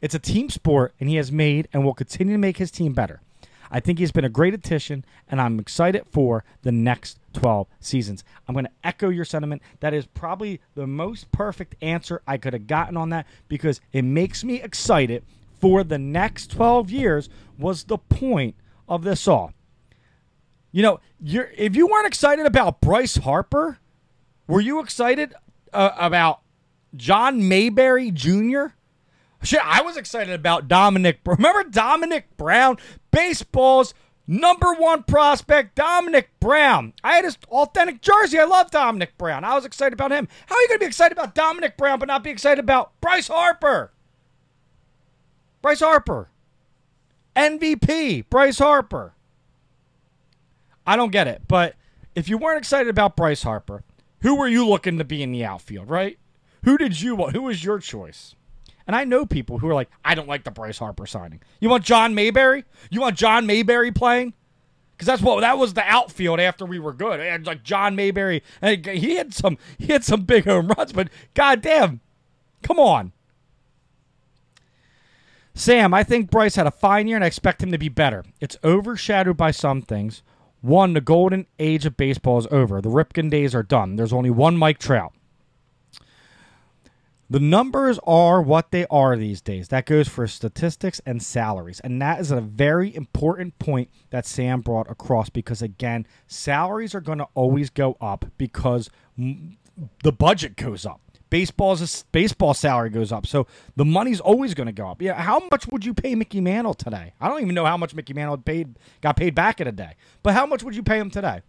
[0.00, 2.92] It's a team sport, and he has made and will continue to make his team
[2.92, 3.20] better.
[3.68, 8.22] I think he's been a great addition, and I'm excited for the next 12 seasons.
[8.46, 9.60] I'm going to echo your sentiment.
[9.80, 14.02] That is probably the most perfect answer I could have gotten on that because it
[14.02, 15.24] makes me excited
[15.60, 18.54] for the next 12 years, was the point
[18.88, 19.52] of this all.
[20.70, 23.80] You know, if you weren't excited about Bryce Harper,
[24.46, 25.34] were you excited
[25.72, 26.40] uh, about
[26.94, 28.66] John Mayberry Jr.?
[29.42, 31.18] Shit, I was excited about Domonic.
[31.24, 32.78] Remember Domonic Brown,
[33.10, 33.94] baseball's
[34.26, 36.94] number one prospect, Domonic Brown.
[37.04, 38.38] I had his authentic jersey.
[38.38, 39.44] I love Domonic Brown.
[39.44, 40.28] I was excited about him.
[40.46, 42.98] How are you going to be excited about Domonic Brown but not be excited about
[43.00, 43.92] Bryce Harper?
[45.62, 46.28] Bryce Harper.
[47.34, 49.12] MVP, Bryce Harper.
[50.86, 51.42] I don't get it.
[51.46, 51.74] But
[52.14, 53.82] if you weren't excited about Bryce Harper,
[54.20, 56.18] who were you looking to be in the outfield, right?
[56.64, 57.34] Who did you want?
[57.34, 58.34] Who was your choice?
[58.86, 61.40] And I know people who are like, I don't like the Bryce Harper signing.
[61.60, 62.64] You want John Mayberry?
[62.90, 64.32] You want John Mayberry playing?
[64.92, 67.20] Because that's what that was the outfield after we were good.
[67.20, 71.08] And like John Mayberry, and he had some he had some big home runs, but
[71.34, 72.00] goddamn,
[72.62, 73.12] come on.
[75.52, 78.24] Sam, I think Bryce had a fine year and I expect him to be better.
[78.40, 80.22] It's overshadowed by some things.
[80.60, 82.80] One, the golden age of baseball is over.
[82.80, 83.96] The Ripken days are done.
[83.96, 85.12] There's only one Mike Trout.
[87.28, 89.68] The numbers are what they are these days.
[89.68, 91.80] That goes for statistics and salaries.
[91.80, 97.00] And that is a very important point that Sam brought across because, again, salaries are
[97.00, 101.00] going to always go up because the budget goes up.
[101.28, 105.02] Baseball's baseball salary goes up, so the money's always going to go up.
[105.02, 107.14] Yeah, how much would you pay Mickey Mantle today?
[107.20, 109.94] I don't even know how much Mickey Mantle paid got paid back in a day.
[110.22, 111.42] But how much would you pay him today?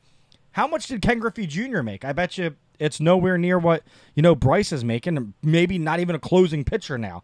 [0.51, 1.83] How much did Ken Griffey Jr.
[1.83, 2.03] make?
[2.03, 3.83] I bet you it's nowhere near what
[4.15, 7.23] you know Bryce is making, maybe not even a closing pitcher now.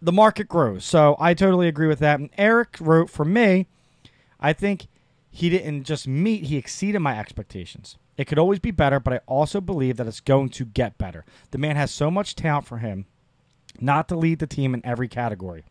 [0.00, 2.18] The market grows, so I totally agree with that.
[2.18, 3.66] And Eric wrote for me,
[4.40, 4.88] I think
[5.30, 7.98] he didn't just meet; he exceeded my expectations.
[8.22, 11.24] It could always be better, but I also believe that it's going to get better.
[11.50, 13.06] The man has so much talent for him,
[13.80, 15.64] not to lead the team in every category.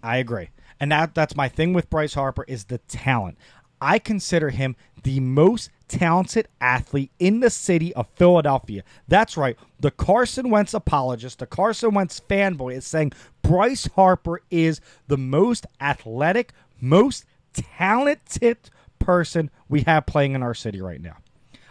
[0.00, 0.50] I agree.
[0.78, 3.36] And that that's my thing with Bryce Harper is the talent.
[3.80, 8.84] I consider him the most talented athlete in the city of Philadelphia.
[9.08, 9.58] That's right.
[9.80, 15.66] The Carson Wentz apologist, the Carson Wentz fanboy is saying Bryce Harper is the most
[15.80, 21.16] athletic, most talented person we have playing in our city right now.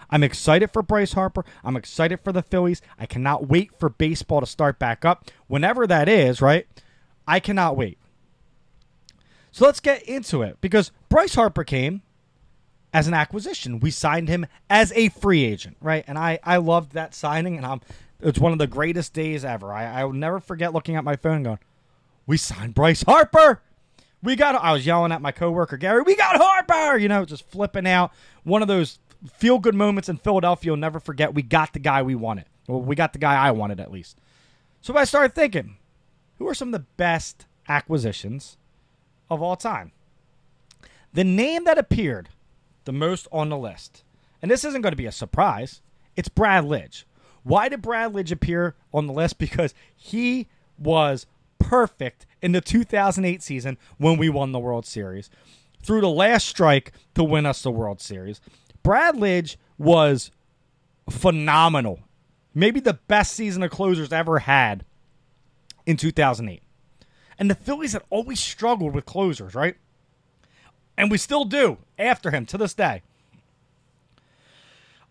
[0.10, 1.44] I'm excited for Bryce Harper.
[1.64, 2.82] I'm excited for the Phillies.
[3.00, 5.30] I cannot wait for baseball to start back up.
[5.48, 6.68] Whenever that is, right?
[7.28, 7.98] I cannot wait.
[9.52, 12.02] So let's get into it because Bryce Harper came
[12.94, 13.80] as an acquisition.
[13.80, 16.04] We signed him as a free agent, right?
[16.08, 17.82] And I I loved that signing, and I'm
[18.22, 19.74] it's one of the greatest days ever.
[19.74, 21.60] I I will never forget looking at my phone going,
[22.26, 23.62] "We signed Bryce Harper."
[24.26, 24.56] We got.
[24.56, 26.02] I was yelling at my coworker Gary.
[26.02, 26.98] We got Harper.
[26.98, 28.12] You know, just flipping out.
[28.44, 29.00] One of those
[29.34, 30.70] feel good moments in Philadelphia.
[30.70, 31.34] You'll never forget.
[31.34, 32.46] We got the guy we wanted.
[32.68, 34.18] Well, we got the guy I wanted at least.
[34.82, 35.78] So I started thinking,
[36.38, 38.58] who are some of the best acquisitions
[39.30, 39.92] of all time?
[41.14, 42.30] The name that appeared
[42.84, 44.04] the most on the list,
[44.42, 45.82] and this isn't going to be a surprise,
[46.16, 47.06] it's Brad Lidge.
[47.44, 49.38] Why did Brad Lidge appear on the list?
[49.38, 51.26] Because he was
[51.60, 55.30] perfect in the 2008 season when we won the World Series.
[55.84, 58.42] Through the last strike to win us the World Series.
[58.84, 60.32] Brad Lidge was
[61.10, 62.00] phenomenal.
[62.54, 64.86] Maybe the best season of closers ever had
[65.86, 66.62] in 2008.
[67.38, 69.76] And the Phillies had always struggled with closers, right?
[70.98, 73.02] And we still do after him to this day.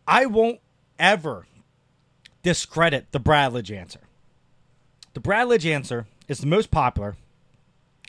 [0.07, 0.61] I won't
[0.99, 1.47] ever
[2.43, 4.01] discredit the Brad Lidge answer.
[5.15, 7.17] The Brad Lidge answer is the most popular.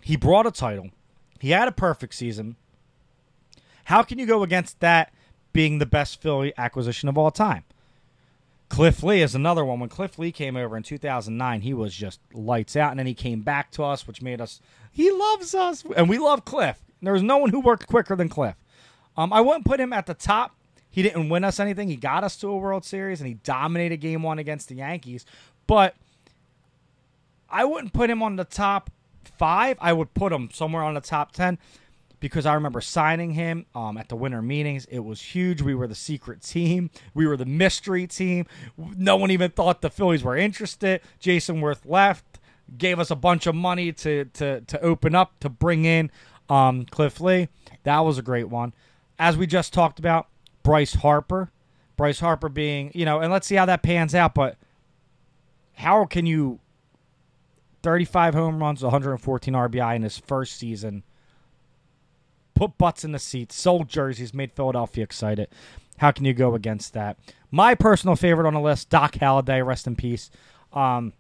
[0.02, 0.92] He brought a title.
[1.40, 2.56] He had a perfect season.
[3.86, 5.14] How can you go against that
[5.54, 7.64] being the best Philly acquisition of all time?
[8.70, 9.80] Cliff Lee is another one.
[9.80, 13.14] When Cliff Lee came over in 2009, he was just lights out, and then he
[13.14, 14.60] came back to us, which made us.
[14.92, 16.80] He loves us, and we love Cliff.
[17.02, 18.56] There was no one who worked quicker than Cliff.
[19.16, 20.56] Um, I wouldn't put him at the top.
[20.90, 21.90] He didn't win us anything.
[21.90, 25.26] He got us to a World Series, and he dominated Game One against the Yankees.
[25.68, 25.96] But
[27.56, 28.90] I wouldn't put him on the top
[29.38, 29.78] five.
[29.80, 31.58] I would put him somewhere on the top ten
[32.20, 34.84] because I remember signing him um, at the winter meetings.
[34.92, 35.62] It was huge.
[35.62, 36.90] We were the secret team.
[37.14, 38.46] We were the mystery team.
[38.78, 41.00] No one even thought the Phillies were interested.
[41.22, 42.40] Jayson Werth left.
[42.78, 46.12] gave us a bunch of money to to to open up to bring in
[46.50, 47.48] um, Cliff Lee.
[47.84, 48.74] That was a great one.
[49.18, 50.28] As we just talked about,
[50.62, 51.52] Bryce Harper.
[51.96, 54.34] Bryce Harper being, you know, and let's see how that pans out.
[54.36, 54.58] But
[55.76, 56.60] how can you
[57.86, 61.04] 35 home runs, 114 RBI in his first season?
[62.56, 65.50] Put butts in the seats, sold jerseys, made Philadelphia excited.
[66.00, 67.20] How can you go against that?
[67.52, 70.32] My personal favorite on the list, Doc Halladay, rest in peace.
[70.74, 71.14] Um,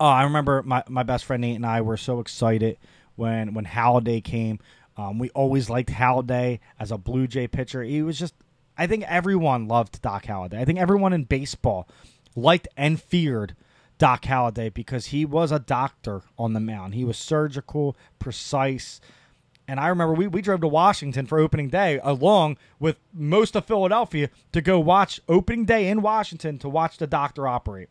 [0.00, 2.76] oh, I remember my, my best friend Nate and I were so excited
[3.14, 4.58] when when Halladay came.
[4.96, 7.84] Um, we always liked Halladay as a Blue Jay pitcher.
[7.84, 8.34] He was just,
[8.76, 10.58] I think everyone loved Doc Halladay.
[10.58, 11.88] I think everyone in baseball
[12.34, 13.54] liked and feared
[13.98, 16.94] Doc Halladay because he was a doctor on the mound.
[16.94, 19.00] He was surgical, precise.
[19.66, 23.66] And I remember we, we drove to Washington for opening day along with most of
[23.66, 27.88] Philadelphia to go watch opening day in Washington to watch the doctor operate.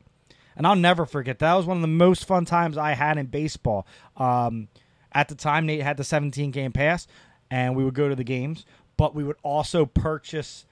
[0.55, 3.27] And I'll never forget that was one of the most fun times I had in
[3.27, 3.85] baseball.
[4.15, 4.69] Um,
[5.11, 7.07] at the time, Nate had the 17 game pass,
[7.51, 8.65] and we would go to the games,
[8.97, 10.65] but we would also purchase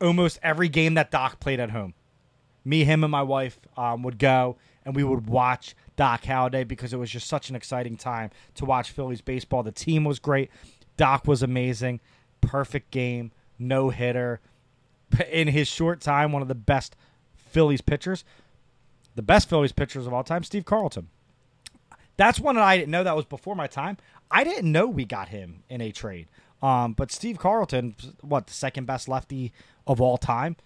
[0.00, 1.94] almost every game that Doc played at home.
[2.68, 6.92] Me, him, and my wife um, would go, and we would watch Doc Halladay because
[6.92, 9.62] it was just such an exciting time to watch Phillies baseball.
[9.62, 10.50] The team was great.
[10.96, 12.00] Doc was amazing.
[12.40, 14.40] Perfect game, no hitter.
[15.30, 16.94] In his short time, one of the best
[17.34, 18.24] Phillies pitchers.
[19.14, 21.08] The best Phillies pitchers of all time, Steve Carlton.
[22.18, 23.04] That's one that I didn't know.
[23.04, 23.96] That was before my time.
[24.30, 26.26] I didn't know we got him in a trade.
[26.62, 29.52] Um, but Steve Carlton, what the second best lefty
[29.86, 30.56] of all time?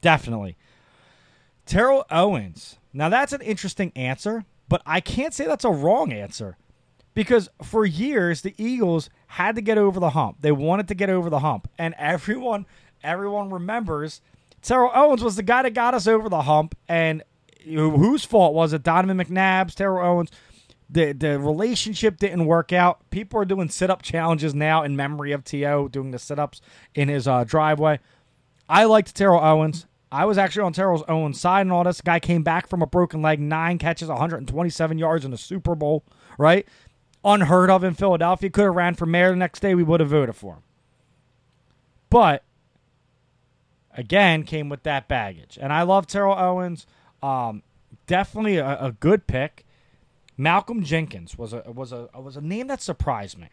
[0.00, 0.56] Definitely.
[1.66, 2.78] Terrell Owens.
[2.92, 6.56] Now that's an interesting answer, but I can't say that's a wrong answer
[7.12, 10.38] because for years the Eagles had to get over the hump.
[10.40, 12.66] They wanted to get over the hump, and everyone
[13.02, 14.22] everyone remembers
[14.66, 16.76] Terrell Owens was the guy that got us over the hump.
[16.88, 17.22] And
[17.64, 18.82] whose fault was it?
[18.82, 20.30] Donovan McNabb's, Terrell Owens.
[20.90, 23.08] The the relationship didn't work out.
[23.10, 25.88] People are doing sit up challenges now in memory of T.O.
[25.88, 26.60] doing the sit ups
[26.94, 28.00] in his uh, driveway.
[28.68, 29.86] I liked Terrell Owens.
[30.10, 32.00] I was actually on Terrell Owens' side and all this.
[32.00, 36.04] Guy came back from a broken leg, nine catches, 127 yards in the Super Bowl,
[36.38, 36.66] right?
[37.24, 38.50] Unheard of in Philadelphia.
[38.50, 39.74] Could have ran for mayor the next day.
[39.74, 40.62] We would have voted for him.
[42.08, 42.44] But
[43.96, 45.58] again, came with that baggage.
[45.60, 46.86] And I love Terrell Owens.
[47.22, 47.62] Um,
[48.06, 49.64] definitely a, a good pick.
[50.38, 53.48] Malcolm Jenkins was a was a was a name that surprised me,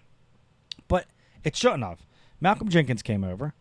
[0.89, 1.07] but
[1.43, 2.05] it shouldn't have.
[2.41, 3.53] Malcolm Jenkins came over,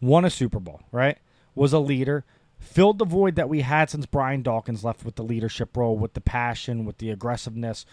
[0.00, 1.18] won a Super Bowl, right?
[1.54, 2.24] Was a leader,
[2.58, 6.14] filled the void that we had since Brian Dawkins left with the leadership role, with
[6.14, 7.86] the passion, with the aggressiveness,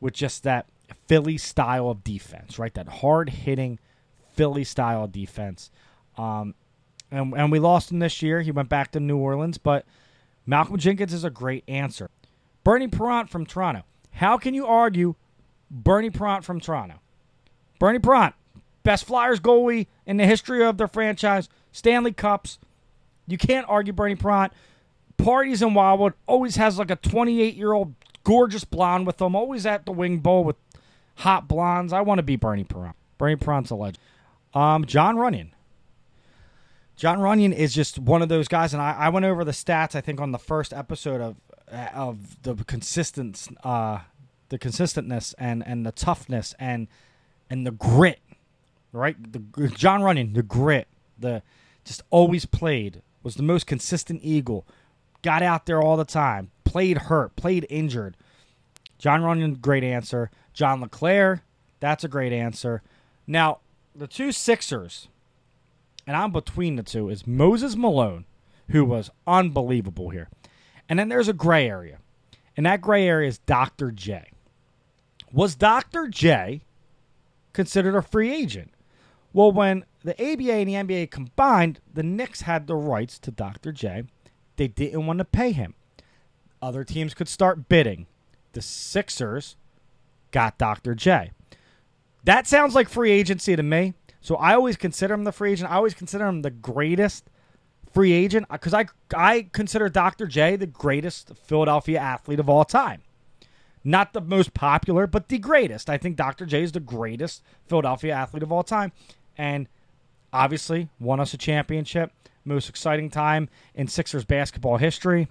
[0.00, 0.66] with just that
[1.06, 2.72] Philly style of defense, right?
[2.74, 3.78] That hard hitting
[4.32, 5.70] Philly style defense.
[6.16, 6.54] Um,
[7.10, 8.42] and, and we lost him this year.
[8.42, 9.84] He went back to New Orleans, but
[10.46, 12.10] Malcolm Jenkins is a great answer.
[12.64, 13.84] Bernie Parent from Toronto.
[14.12, 15.14] How can you argue
[15.70, 17.00] Bernie Parent from Toronto?
[17.78, 18.34] Bernie Parent,
[18.82, 22.58] best Flyers goalie in the history of their franchise, Stanley Cups.
[23.28, 24.52] You can't argue Bernie Parent.
[25.16, 29.66] Parties in Wildwood always has like a 28 year old gorgeous blonde with him, always
[29.66, 30.56] at the wing bowl with
[31.16, 31.92] hot blondes.
[31.92, 32.96] I want to be Bernie Parent.
[33.18, 33.98] Bernie Parent's a legend.
[34.54, 35.50] Um, Jon Runyan.
[36.96, 39.94] Jon Runyan is just one of those guys, and I, I went over the stats.
[39.94, 41.36] I think on the first episode of
[41.94, 44.00] of the consistent, uh,
[44.48, 46.88] the consistentness and and the toughness and
[47.50, 48.20] and the grit,
[48.92, 49.16] right?
[49.32, 50.88] The Jon Runyan, the grit,
[51.18, 51.42] the
[51.84, 54.66] just always played was the most consistent Eagle.
[55.22, 56.50] Got out there all the time.
[56.64, 57.36] Played hurt.
[57.36, 58.16] Played injured.
[58.98, 60.30] Jon Runyan, great answer.
[60.54, 61.42] John LeClair,
[61.78, 62.82] that's a great answer.
[63.26, 63.58] Now
[63.94, 65.08] the two Sixers
[66.08, 68.24] and I'm between the two, is Moses Malone,
[68.70, 70.30] who was unbelievable here.
[70.88, 71.98] And then there's a gray area.
[72.56, 73.90] And that gray area is Dr.
[73.90, 74.30] J.
[75.30, 76.08] Was Dr.
[76.08, 76.62] J
[77.52, 78.70] considered a free agent?
[79.32, 83.72] Well, when the ABA and the NBA combined, the Knicks had the rights to Dr.
[83.72, 84.04] J.
[84.56, 85.74] They didn't want to pay him.
[86.60, 88.06] Other teams could start bidding.
[88.52, 89.56] The Sixers
[90.30, 90.94] got Dr.
[90.94, 91.30] J.
[92.24, 93.94] That sounds like free agency to me.
[94.20, 95.70] So I always consider him the free agent.
[95.70, 97.30] I always consider him the greatest
[97.92, 100.26] free agent because I I consider Dr.
[100.26, 103.02] J the greatest Philadelphia athlete of all time.
[103.84, 105.88] Not the most popular, but the greatest.
[105.88, 106.44] I think Dr.
[106.44, 108.92] J is the greatest Philadelphia athlete of all time,
[109.38, 109.68] and
[110.32, 112.12] obviously won us a championship.
[112.44, 115.28] Most exciting time in Sixers basketball history.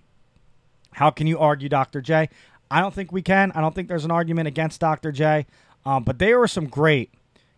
[0.94, 2.02] How can you argue Dr.
[2.02, 2.30] J?
[2.72, 3.52] I don't think we can.
[3.54, 5.12] I don't think there's an argument against Dr.
[5.12, 5.46] J.
[5.86, 7.12] Um, but there were some great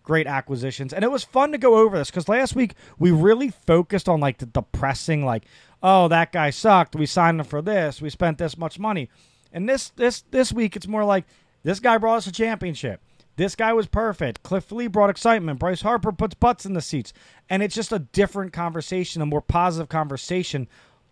[0.09, 0.91] great acquisitions.
[0.91, 4.19] And it was fun to go over this because last week we really focused on
[4.19, 5.45] like the depressing, like,
[5.83, 6.95] oh, that guy sucked.
[6.95, 8.01] We signed him for this.
[8.01, 9.07] We spent this much money.
[9.53, 11.25] And this this this week it's more like
[11.63, 13.01] this guy brought us a championship.
[13.39, 14.43] This guy was perfect.
[14.43, 15.59] Cliff Lee brought excitement.
[15.59, 17.13] Bryce Harper puts butts in the seats.
[17.49, 20.67] And it's just a different conversation, a more positive conversation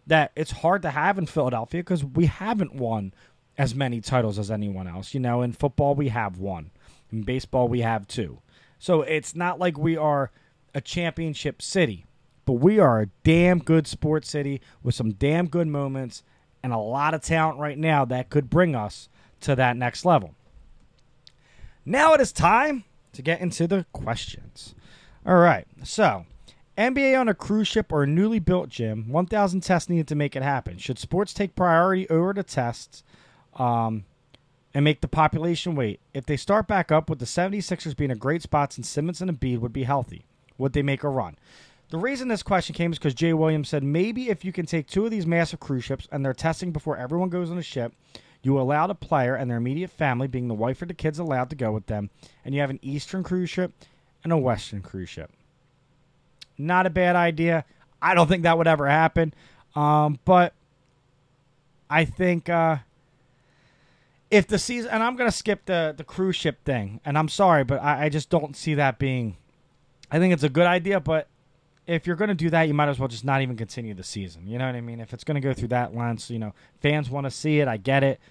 [0.07, 3.13] that it's hard to have in Philadelphia because we haven't won
[3.57, 5.13] as many titles as anyone else.
[5.13, 6.71] You know, in football, we have one.
[7.13, 8.41] In baseball, we have two.
[8.77, 10.29] So it's not like we are
[10.75, 12.05] a championship city,
[12.43, 16.23] but we are a damn good sports city with some damn good moments
[16.61, 19.07] and a lot of talent right now that could bring us
[19.39, 20.35] to that next level.
[21.89, 22.83] Now it is time
[23.13, 24.75] to get into the questions.
[25.25, 25.65] All right.
[25.85, 26.25] So,
[26.77, 30.35] NBA on a cruise ship or a newly built gym, 1,000 tests needed to make
[30.35, 30.77] it happen.
[30.79, 33.05] Should sports take priority over the tests
[33.55, 34.03] um,
[34.73, 36.01] and make the population wait?
[36.13, 39.31] If they start back up, with the 76ers being a great spot since Simmons and
[39.31, 40.25] Embiid would be healthy,
[40.57, 41.37] would they make a run?
[41.89, 44.87] The reason this question came is because Jay Williams said maybe if you can take
[44.87, 47.93] two of these massive cruise ships and they're testing before everyone goes on the ship,
[48.47, 51.49] you allow a player and their immediate family, being the wife or the kids, allowed
[51.49, 52.09] to go with them,
[52.45, 53.73] and you have an Eastern cruise ship
[54.23, 55.31] and a Western cruise ship.
[56.57, 57.65] Not a bad idea.
[58.01, 59.33] I don't think that would ever happen,
[59.75, 60.53] um, but
[61.89, 62.77] I think uh,
[64.31, 67.27] if the season, and I'm going to skip the the cruise ship thing, and I'm
[67.27, 69.35] sorry, but I, I just don't see that being.
[70.09, 71.27] I think it's a good idea, but
[71.85, 74.03] if you're going to do that, you might as well just not even continue the
[74.03, 74.47] season.
[74.47, 75.01] You know what I mean?
[75.01, 77.67] If it's going to go through that lens, you know, fans want to see it.
[77.67, 78.21] I get it.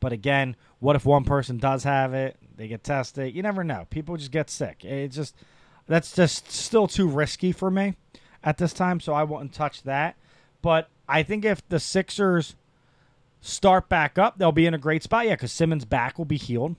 [0.00, 2.36] But again, what if one person does have it?
[2.56, 3.34] They get tested.
[3.34, 3.86] You never know.
[3.90, 4.84] People just get sick.
[4.84, 5.34] It just
[5.86, 7.96] that's just still too risky for me
[8.44, 10.16] at this time, so I wouldn't touch that.
[10.62, 12.54] But I think if the Sixers
[13.40, 15.26] start back up, they'll be in a great spot.
[15.26, 16.76] Yeah, because Simmons' back will be healed.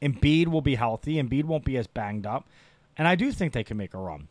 [0.00, 1.22] Embiid will be healthy.
[1.22, 2.46] Embiid won't be as banged up.
[2.96, 4.28] And I do think they can make a run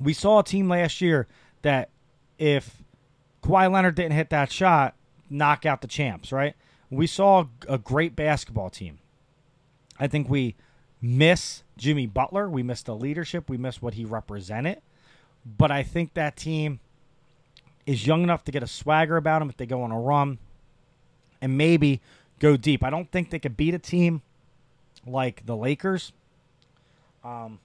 [0.00, 1.26] we saw a team last year
[1.62, 1.90] that
[2.38, 2.82] if
[3.42, 4.94] Kawhi Leonard didn't hit that shot,
[5.30, 6.54] knock out the champs, right?
[6.92, 8.98] We saw a great basketball team.
[9.98, 10.56] I think we
[11.00, 12.48] miss Jimmy Butler.
[12.48, 13.48] We miss the leadership.
[13.48, 14.82] We miss what he represented.
[15.44, 16.80] But I think that team
[17.86, 20.38] is young enough to get a swagger about them if they go on a run
[21.40, 22.00] and maybe
[22.38, 22.84] go deep.
[22.84, 24.22] I don't think they could beat a team
[25.06, 26.12] like the Lakers.
[27.24, 27.58] Um,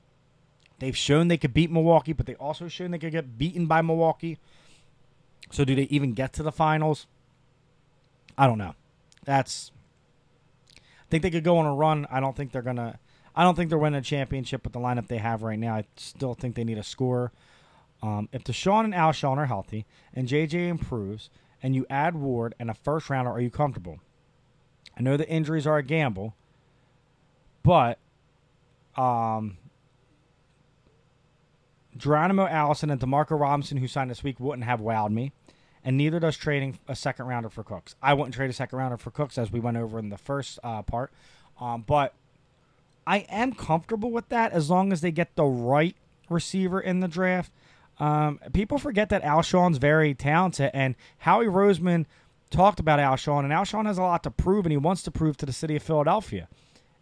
[0.80, 3.82] They've shown they could beat Milwaukee, but they also shown they could get beaten by
[3.82, 4.38] Milwaukee.
[5.52, 7.08] So do they even get to the finals?
[8.38, 8.76] I don't know.
[9.28, 9.72] That's
[10.78, 12.08] I think they could go on a run.
[12.10, 12.98] I don't think they're gonna
[13.36, 15.76] I don't think they're winning a championship with the lineup they have right now.
[15.76, 17.34] I still think they need a scorer.
[18.02, 21.30] Um, if DeSean and Alshon are healthy and JJ improves
[21.62, 24.00] and you add Ward and a first rounder, are you comfortable?
[24.98, 26.34] I know the injuries are a gamble,
[27.64, 28.00] but
[28.96, 29.58] um,
[31.98, 35.34] Geronimo Allison and DeMarco Robinson, who signed this week, wouldn't have wowed me.
[35.88, 37.96] And neither does trading a second rounder for Cooks.
[38.04, 40.60] I wouldn't trade a second rounder for Cooks, as we went over in the first
[40.62, 41.14] uh, part.
[41.62, 42.14] Um, but
[43.08, 45.96] I am comfortable with that as long as they get the right
[46.30, 47.54] receiver in the draft.
[48.02, 52.06] Um, people forget that Alshon's very talented, and Howie Roseman
[52.50, 55.38] talked about Alshon, and Alshon has a lot to prove, and he wants to prove
[55.38, 56.50] to the city of Philadelphia.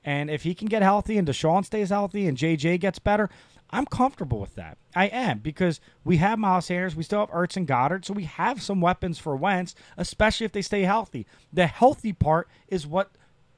[0.04, 3.32] And if he can get healthy and DeSean stays healthy and JJ gets better,
[3.72, 4.78] I'm comfortable with that.
[4.96, 8.24] I am because we have Miles Sanders, we still have Ertz and Goedert, so we
[8.26, 11.26] have some weapons for Wentz, especially if they stay healthy.
[11.52, 13.12] The healthy part is what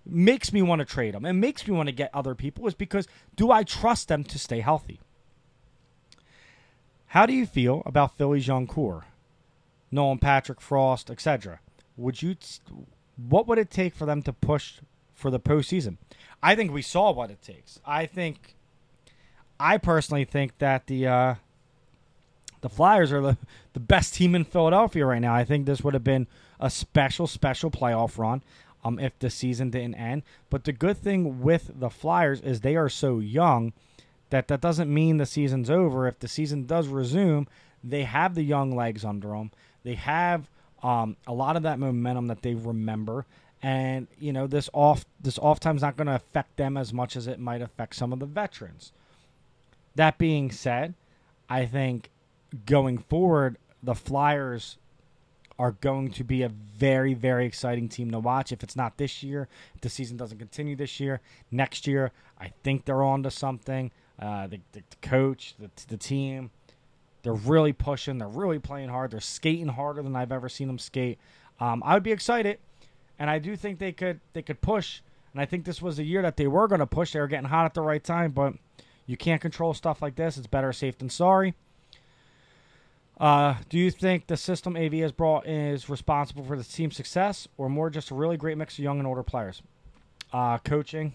[0.05, 2.73] makes me want to trade them and makes me want to get other people is
[2.73, 4.99] because do I trust them to stay healthy?
[7.07, 9.05] How do you feel about Philly's young core?
[9.91, 11.59] Nolan Patrick, Frost, etc.
[11.95, 12.35] Would you
[13.15, 14.79] what would it take for them to push
[15.13, 15.97] for the postseason?
[16.43, 17.79] I think we saw what it takes.
[17.85, 18.56] I think
[19.59, 21.35] I personally think that the uh,
[22.61, 23.37] the Flyers are the,
[23.73, 25.33] the best team in Philadelphia right now.
[25.33, 26.27] I think this would have been
[26.59, 28.43] a special, special playoff run
[28.83, 30.23] um, if the season didn't end.
[30.49, 33.73] But the good thing with the Flyers is they are so young
[34.29, 36.07] that that doesn't mean the season's over.
[36.07, 37.47] If the season does resume,
[37.83, 39.51] they have the young legs under them.
[39.83, 40.49] They have
[40.83, 43.25] um, a lot of that momentum that they remember.
[43.63, 46.93] And you know this off this off time is not going to affect them as
[46.93, 48.91] much as it might affect some of the veterans.
[49.97, 50.93] That being said,
[51.49, 52.11] I think
[52.67, 54.77] going forward, the Flyers
[55.57, 58.51] are going to be a very, very exciting team to watch.
[58.51, 61.19] If it's not this year, if the season doesn't continue this year,
[61.49, 63.89] next year, I think they're on to something.
[64.19, 66.51] Uh, the, the, the, coach, the, the team,
[67.23, 68.19] they're really pushing.
[68.19, 69.09] They're really playing hard.
[69.09, 71.17] They're skating harder than I've ever seen them skate.
[71.59, 72.59] Um, I would be excited,
[73.17, 75.01] and I do think they could they could push.
[75.33, 77.13] And I think this was the year that they were going to push.
[77.13, 78.53] They were getting hot at the right time, but
[79.07, 80.37] you can't control stuff like this.
[80.37, 81.55] It's better safe than sorry.
[83.19, 87.47] Uh, do you think the system AV has brought is responsible for the team's success,
[87.57, 89.63] or more just a really great mix of young and older players?
[90.31, 91.13] Uh, coaching,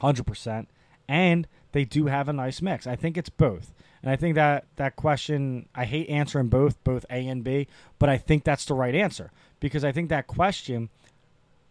[0.00, 0.68] hundred percent,
[1.08, 2.86] and they do have a nice mix.
[2.86, 7.06] I think it's both, and I think that that question I hate answering both, both
[7.08, 10.90] A and B, but I think that's the right answer because I think that question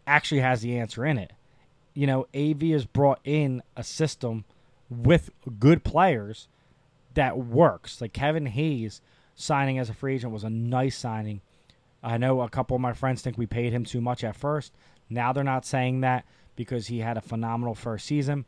[0.08, 1.32] actually has the answer in it.
[1.94, 4.46] You know, AV has brought in a system
[4.98, 5.30] with
[5.60, 6.48] good players
[7.14, 8.02] that works.
[8.02, 9.02] Like Kevin Hayes
[9.36, 11.42] signing as a free agent was a nice signing.
[12.02, 14.74] I know a couple of my friends think we paid him too much at first.
[15.10, 16.26] Now they're not saying that
[16.56, 18.46] because he had a phenomenal first season.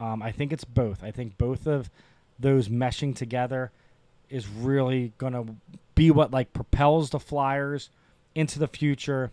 [0.00, 1.02] Um, I think it's both.
[1.02, 1.90] I think both of
[2.38, 3.70] those meshing together
[4.28, 5.46] is really going to
[5.94, 7.90] be what like propels the Flyers
[8.34, 9.30] into the future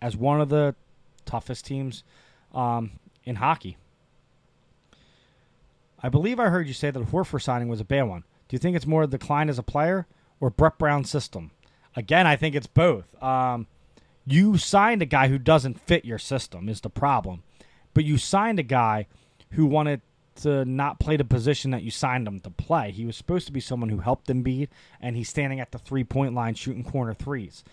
[0.00, 0.74] as one of the
[1.24, 2.04] toughest teams
[2.54, 2.92] um,
[3.24, 3.76] in hockey.
[6.06, 8.22] I believe I heard you say that Horford signing was a bad one.
[8.46, 10.06] Do you think it's more decline as a player
[10.38, 11.50] or Brett Brown's system?
[11.96, 13.20] Again, I think it's both.
[13.20, 13.66] Um,
[14.24, 17.42] you signed a guy who doesn't fit your system is the problem,
[17.92, 19.08] but you signed a guy
[19.50, 20.00] who wanted
[20.42, 22.92] to not play the position that you signed him to play.
[22.92, 24.68] He was supposed to be someone who helped Embiid,
[25.00, 27.64] and he's standing at the three point line shooting corner threes.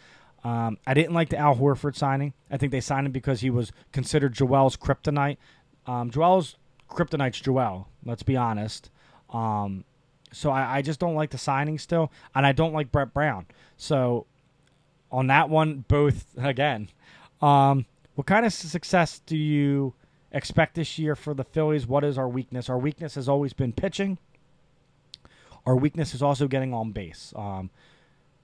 [0.43, 2.33] Um, I didn't like the Al Horford signing.
[2.49, 5.37] I think they signed him because he was considered Joel's kryptonite.
[5.85, 6.55] Um, Joel's
[6.93, 7.87] kryptonite's Joel.
[8.05, 8.89] Let's be honest.
[9.31, 9.83] Um,
[10.31, 13.45] so I, I just don't like the signing still, and I don't like Brett Brown.
[13.77, 14.25] So
[15.11, 16.89] on that one, both again.
[17.41, 17.85] Um,
[18.15, 19.93] what kind of success do you
[20.31, 21.87] expect this year for the Phillies?
[21.87, 22.69] What is our weakness?
[22.69, 24.17] Our weakness has always been pitching.
[25.65, 27.33] Our weakness is also getting on base.
[27.35, 27.69] Um,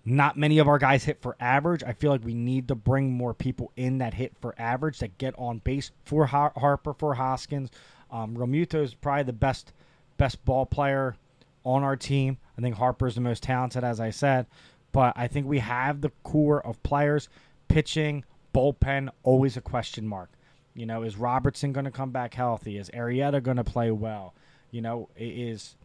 [0.06, 1.84] not many of our guys hit for average.
[1.84, 5.18] I feel like we need to bring more people in that hit for average that
[5.18, 7.70] get on base for Har- Harper, for Hoskins.
[8.12, 9.74] Um, Realmuto is probably the best
[10.18, 11.16] best ball player
[11.64, 12.38] on our team.
[12.58, 14.48] I think Harper's the most talented, as I said.
[14.92, 17.30] But I think we have the core of players.
[17.68, 20.30] Pitching, bullpen, always a question mark.
[20.74, 22.78] You know, is Robertson going to come back healthy?
[22.78, 24.34] Is Arrieta going to play well?
[24.72, 25.76] You know, is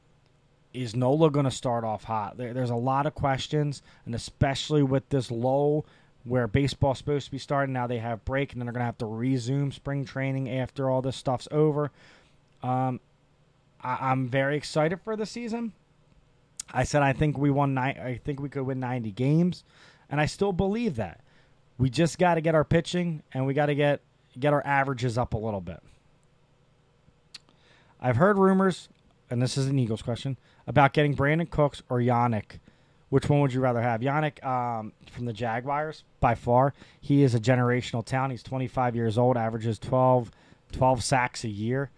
[0.72, 2.36] is Nola going to start off hot?
[2.36, 5.86] There, there's a lot of questions, and especially with this lull
[6.24, 8.86] where baseball's supposed to be starting, now they have break, and then they're going to
[8.86, 11.90] have to resume spring training after all this stuff's over.
[12.62, 13.00] Um,
[13.82, 15.72] I, I'm very excited for the season.
[16.72, 17.74] I said I think we won.
[17.74, 19.64] Ni- I think we could win 90 games,
[20.10, 21.20] and I still believe that.
[21.76, 24.00] We just got to get our pitching, and we got to get
[24.38, 25.80] get our averages up a little bit.
[28.00, 28.88] I've heard rumors,
[29.30, 32.58] and this is an Eagles question, about getting Brandin Cooks or Yannick.
[33.11, 34.00] Which one would you rather have?
[34.00, 36.74] Yannick um, from the Jaguars, by far.
[37.00, 38.32] He is a generational talent.
[38.32, 40.30] He's 25 years old, averages 12,
[40.72, 41.90] 12 sacks a year.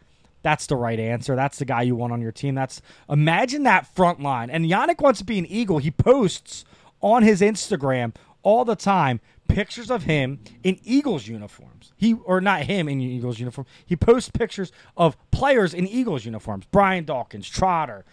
[0.43, 1.35] That's the right answer.
[1.35, 2.55] That's the guy you want on your team.
[2.55, 4.51] That's imagine that front line.
[4.51, 5.79] And Yannick wants to be an Eagle.
[5.79, 6.65] He posts
[7.01, 11.93] on his Instagram all the time pictures of him in Eagles uniforms.
[11.97, 13.67] He or not him in Eagles uniform.
[13.85, 16.65] He posts pictures of players in Eagles uniforms.
[16.71, 18.05] Brian Dawkins, Trotter.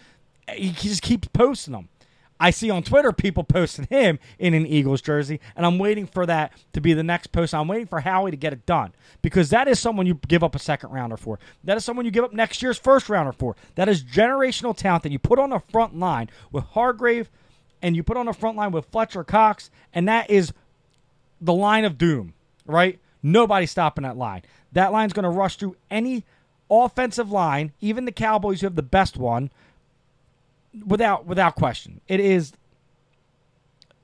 [0.51, 1.89] He he just keeps posting them.
[2.39, 6.25] I see on Twitter people posting him in an Eagles jersey, and I'm waiting for
[6.25, 7.53] that to be the next post.
[7.53, 10.55] I'm waiting for Howie to get it done because that is someone you give up
[10.55, 11.39] a second rounder for.
[11.63, 13.55] That is someone you give up next year's first rounder for.
[13.75, 17.29] That is generational talent that you put on the front line with Hargrave,
[17.81, 20.53] and you put on the front line with Fletcher Cox, and that is
[21.39, 22.33] the line of doom,
[22.65, 22.99] right?
[23.21, 24.41] Nobody's stopping that line.
[24.71, 26.25] That line's going to rush through any
[26.69, 29.51] offensive line, even the Cowboys who have the best one,
[30.85, 32.01] without without question.
[32.07, 32.53] It is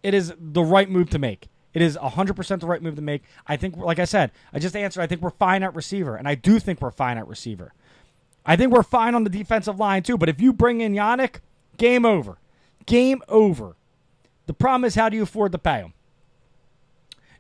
[0.04, 1.48] it is the right move to make.
[1.74, 3.24] It is 100% the right move to make.
[3.46, 6.28] I think like I said, I just answered I think we're fine at receiver and
[6.28, 7.74] I do think we're fine at receiver.
[8.46, 11.38] I think we're fine on the defensive line too, but if you bring in Yannick,
[11.78, 12.38] game over.
[12.86, 13.76] Game over.
[14.48, 15.94] The problem is how do you afford to pay him?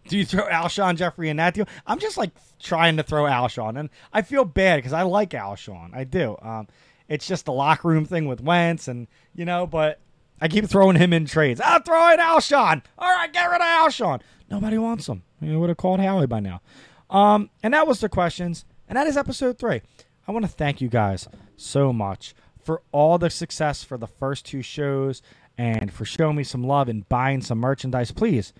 [0.07, 1.67] Do you throw Alshon Jeffery in that deal?
[1.85, 5.95] I'm just like trying to throw Alshon, and I feel bad because I like Alshon.
[5.95, 6.35] I do.
[6.41, 6.67] Um,
[7.09, 9.99] it's just the locker room thing with Wentz, and you know, but
[10.39, 11.59] I keep throwing him in trades.
[11.59, 12.83] I'll throw in Alshon.
[12.97, 14.21] All right, get rid of Alshon.
[14.49, 15.23] Nobody wants him.
[15.41, 16.61] You would have called Howie by now.
[17.09, 19.81] Um, and that was the questions, and that is episode three.
[20.27, 24.45] I want to thank you guys so much for all the success for the first
[24.45, 25.21] two shows
[25.57, 28.11] and for showing me some love and buying some merchandise.
[28.11, 28.53] Please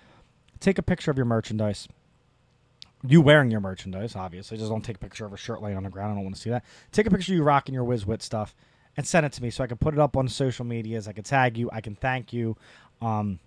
[0.60, 1.88] take a picture of your merchandise.
[3.08, 4.58] You wearing your merchandise, obviously.
[4.58, 6.12] Just don't take a picture of a shirt laying on the ground.
[6.12, 6.66] I don't want to see that.
[6.92, 8.54] Take a picture of you rocking your WizWit stuff
[8.98, 11.08] and send it to me so I can put it up on social medias.
[11.08, 11.70] I can tag you.
[11.72, 12.58] I can thank you.
[13.02, 13.40] Um,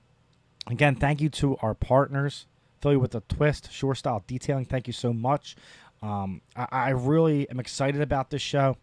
[0.68, 2.46] again, thank you to our partners,
[2.80, 4.64] Philly with a Twist, Shore Style Detailing.
[4.64, 5.54] Thank you so much.
[6.00, 8.78] Um, I, I really am excited about this show.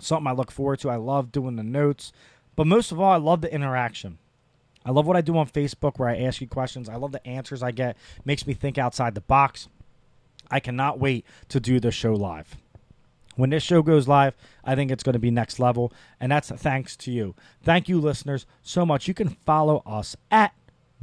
[0.00, 0.90] Something I look forward to.
[0.90, 2.12] I love doing the notes,
[2.56, 4.18] but most of all, I love the interaction.
[4.84, 6.88] I love what I do on Facebook where I ask you questions.
[6.88, 7.96] I love the answers I get.
[8.24, 9.68] Makes me think outside the box.
[10.52, 12.56] I cannot wait to do the show live.
[13.34, 16.50] When this show goes live, I think it's going to be next level, and that's
[16.50, 17.34] thanks to you.
[17.62, 19.08] Thank you, listeners, so much.
[19.08, 20.52] You can follow us at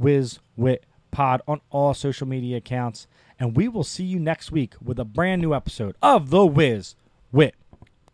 [0.00, 5.04] WizWitPod on all social media accounts, and we will see you next week with a
[5.04, 6.94] brand new episode of the Wiz
[7.32, 7.56] Wit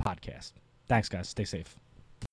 [0.03, 0.53] Podcast.
[0.89, 1.29] Thanks, guys.
[1.29, 1.77] Stay safe.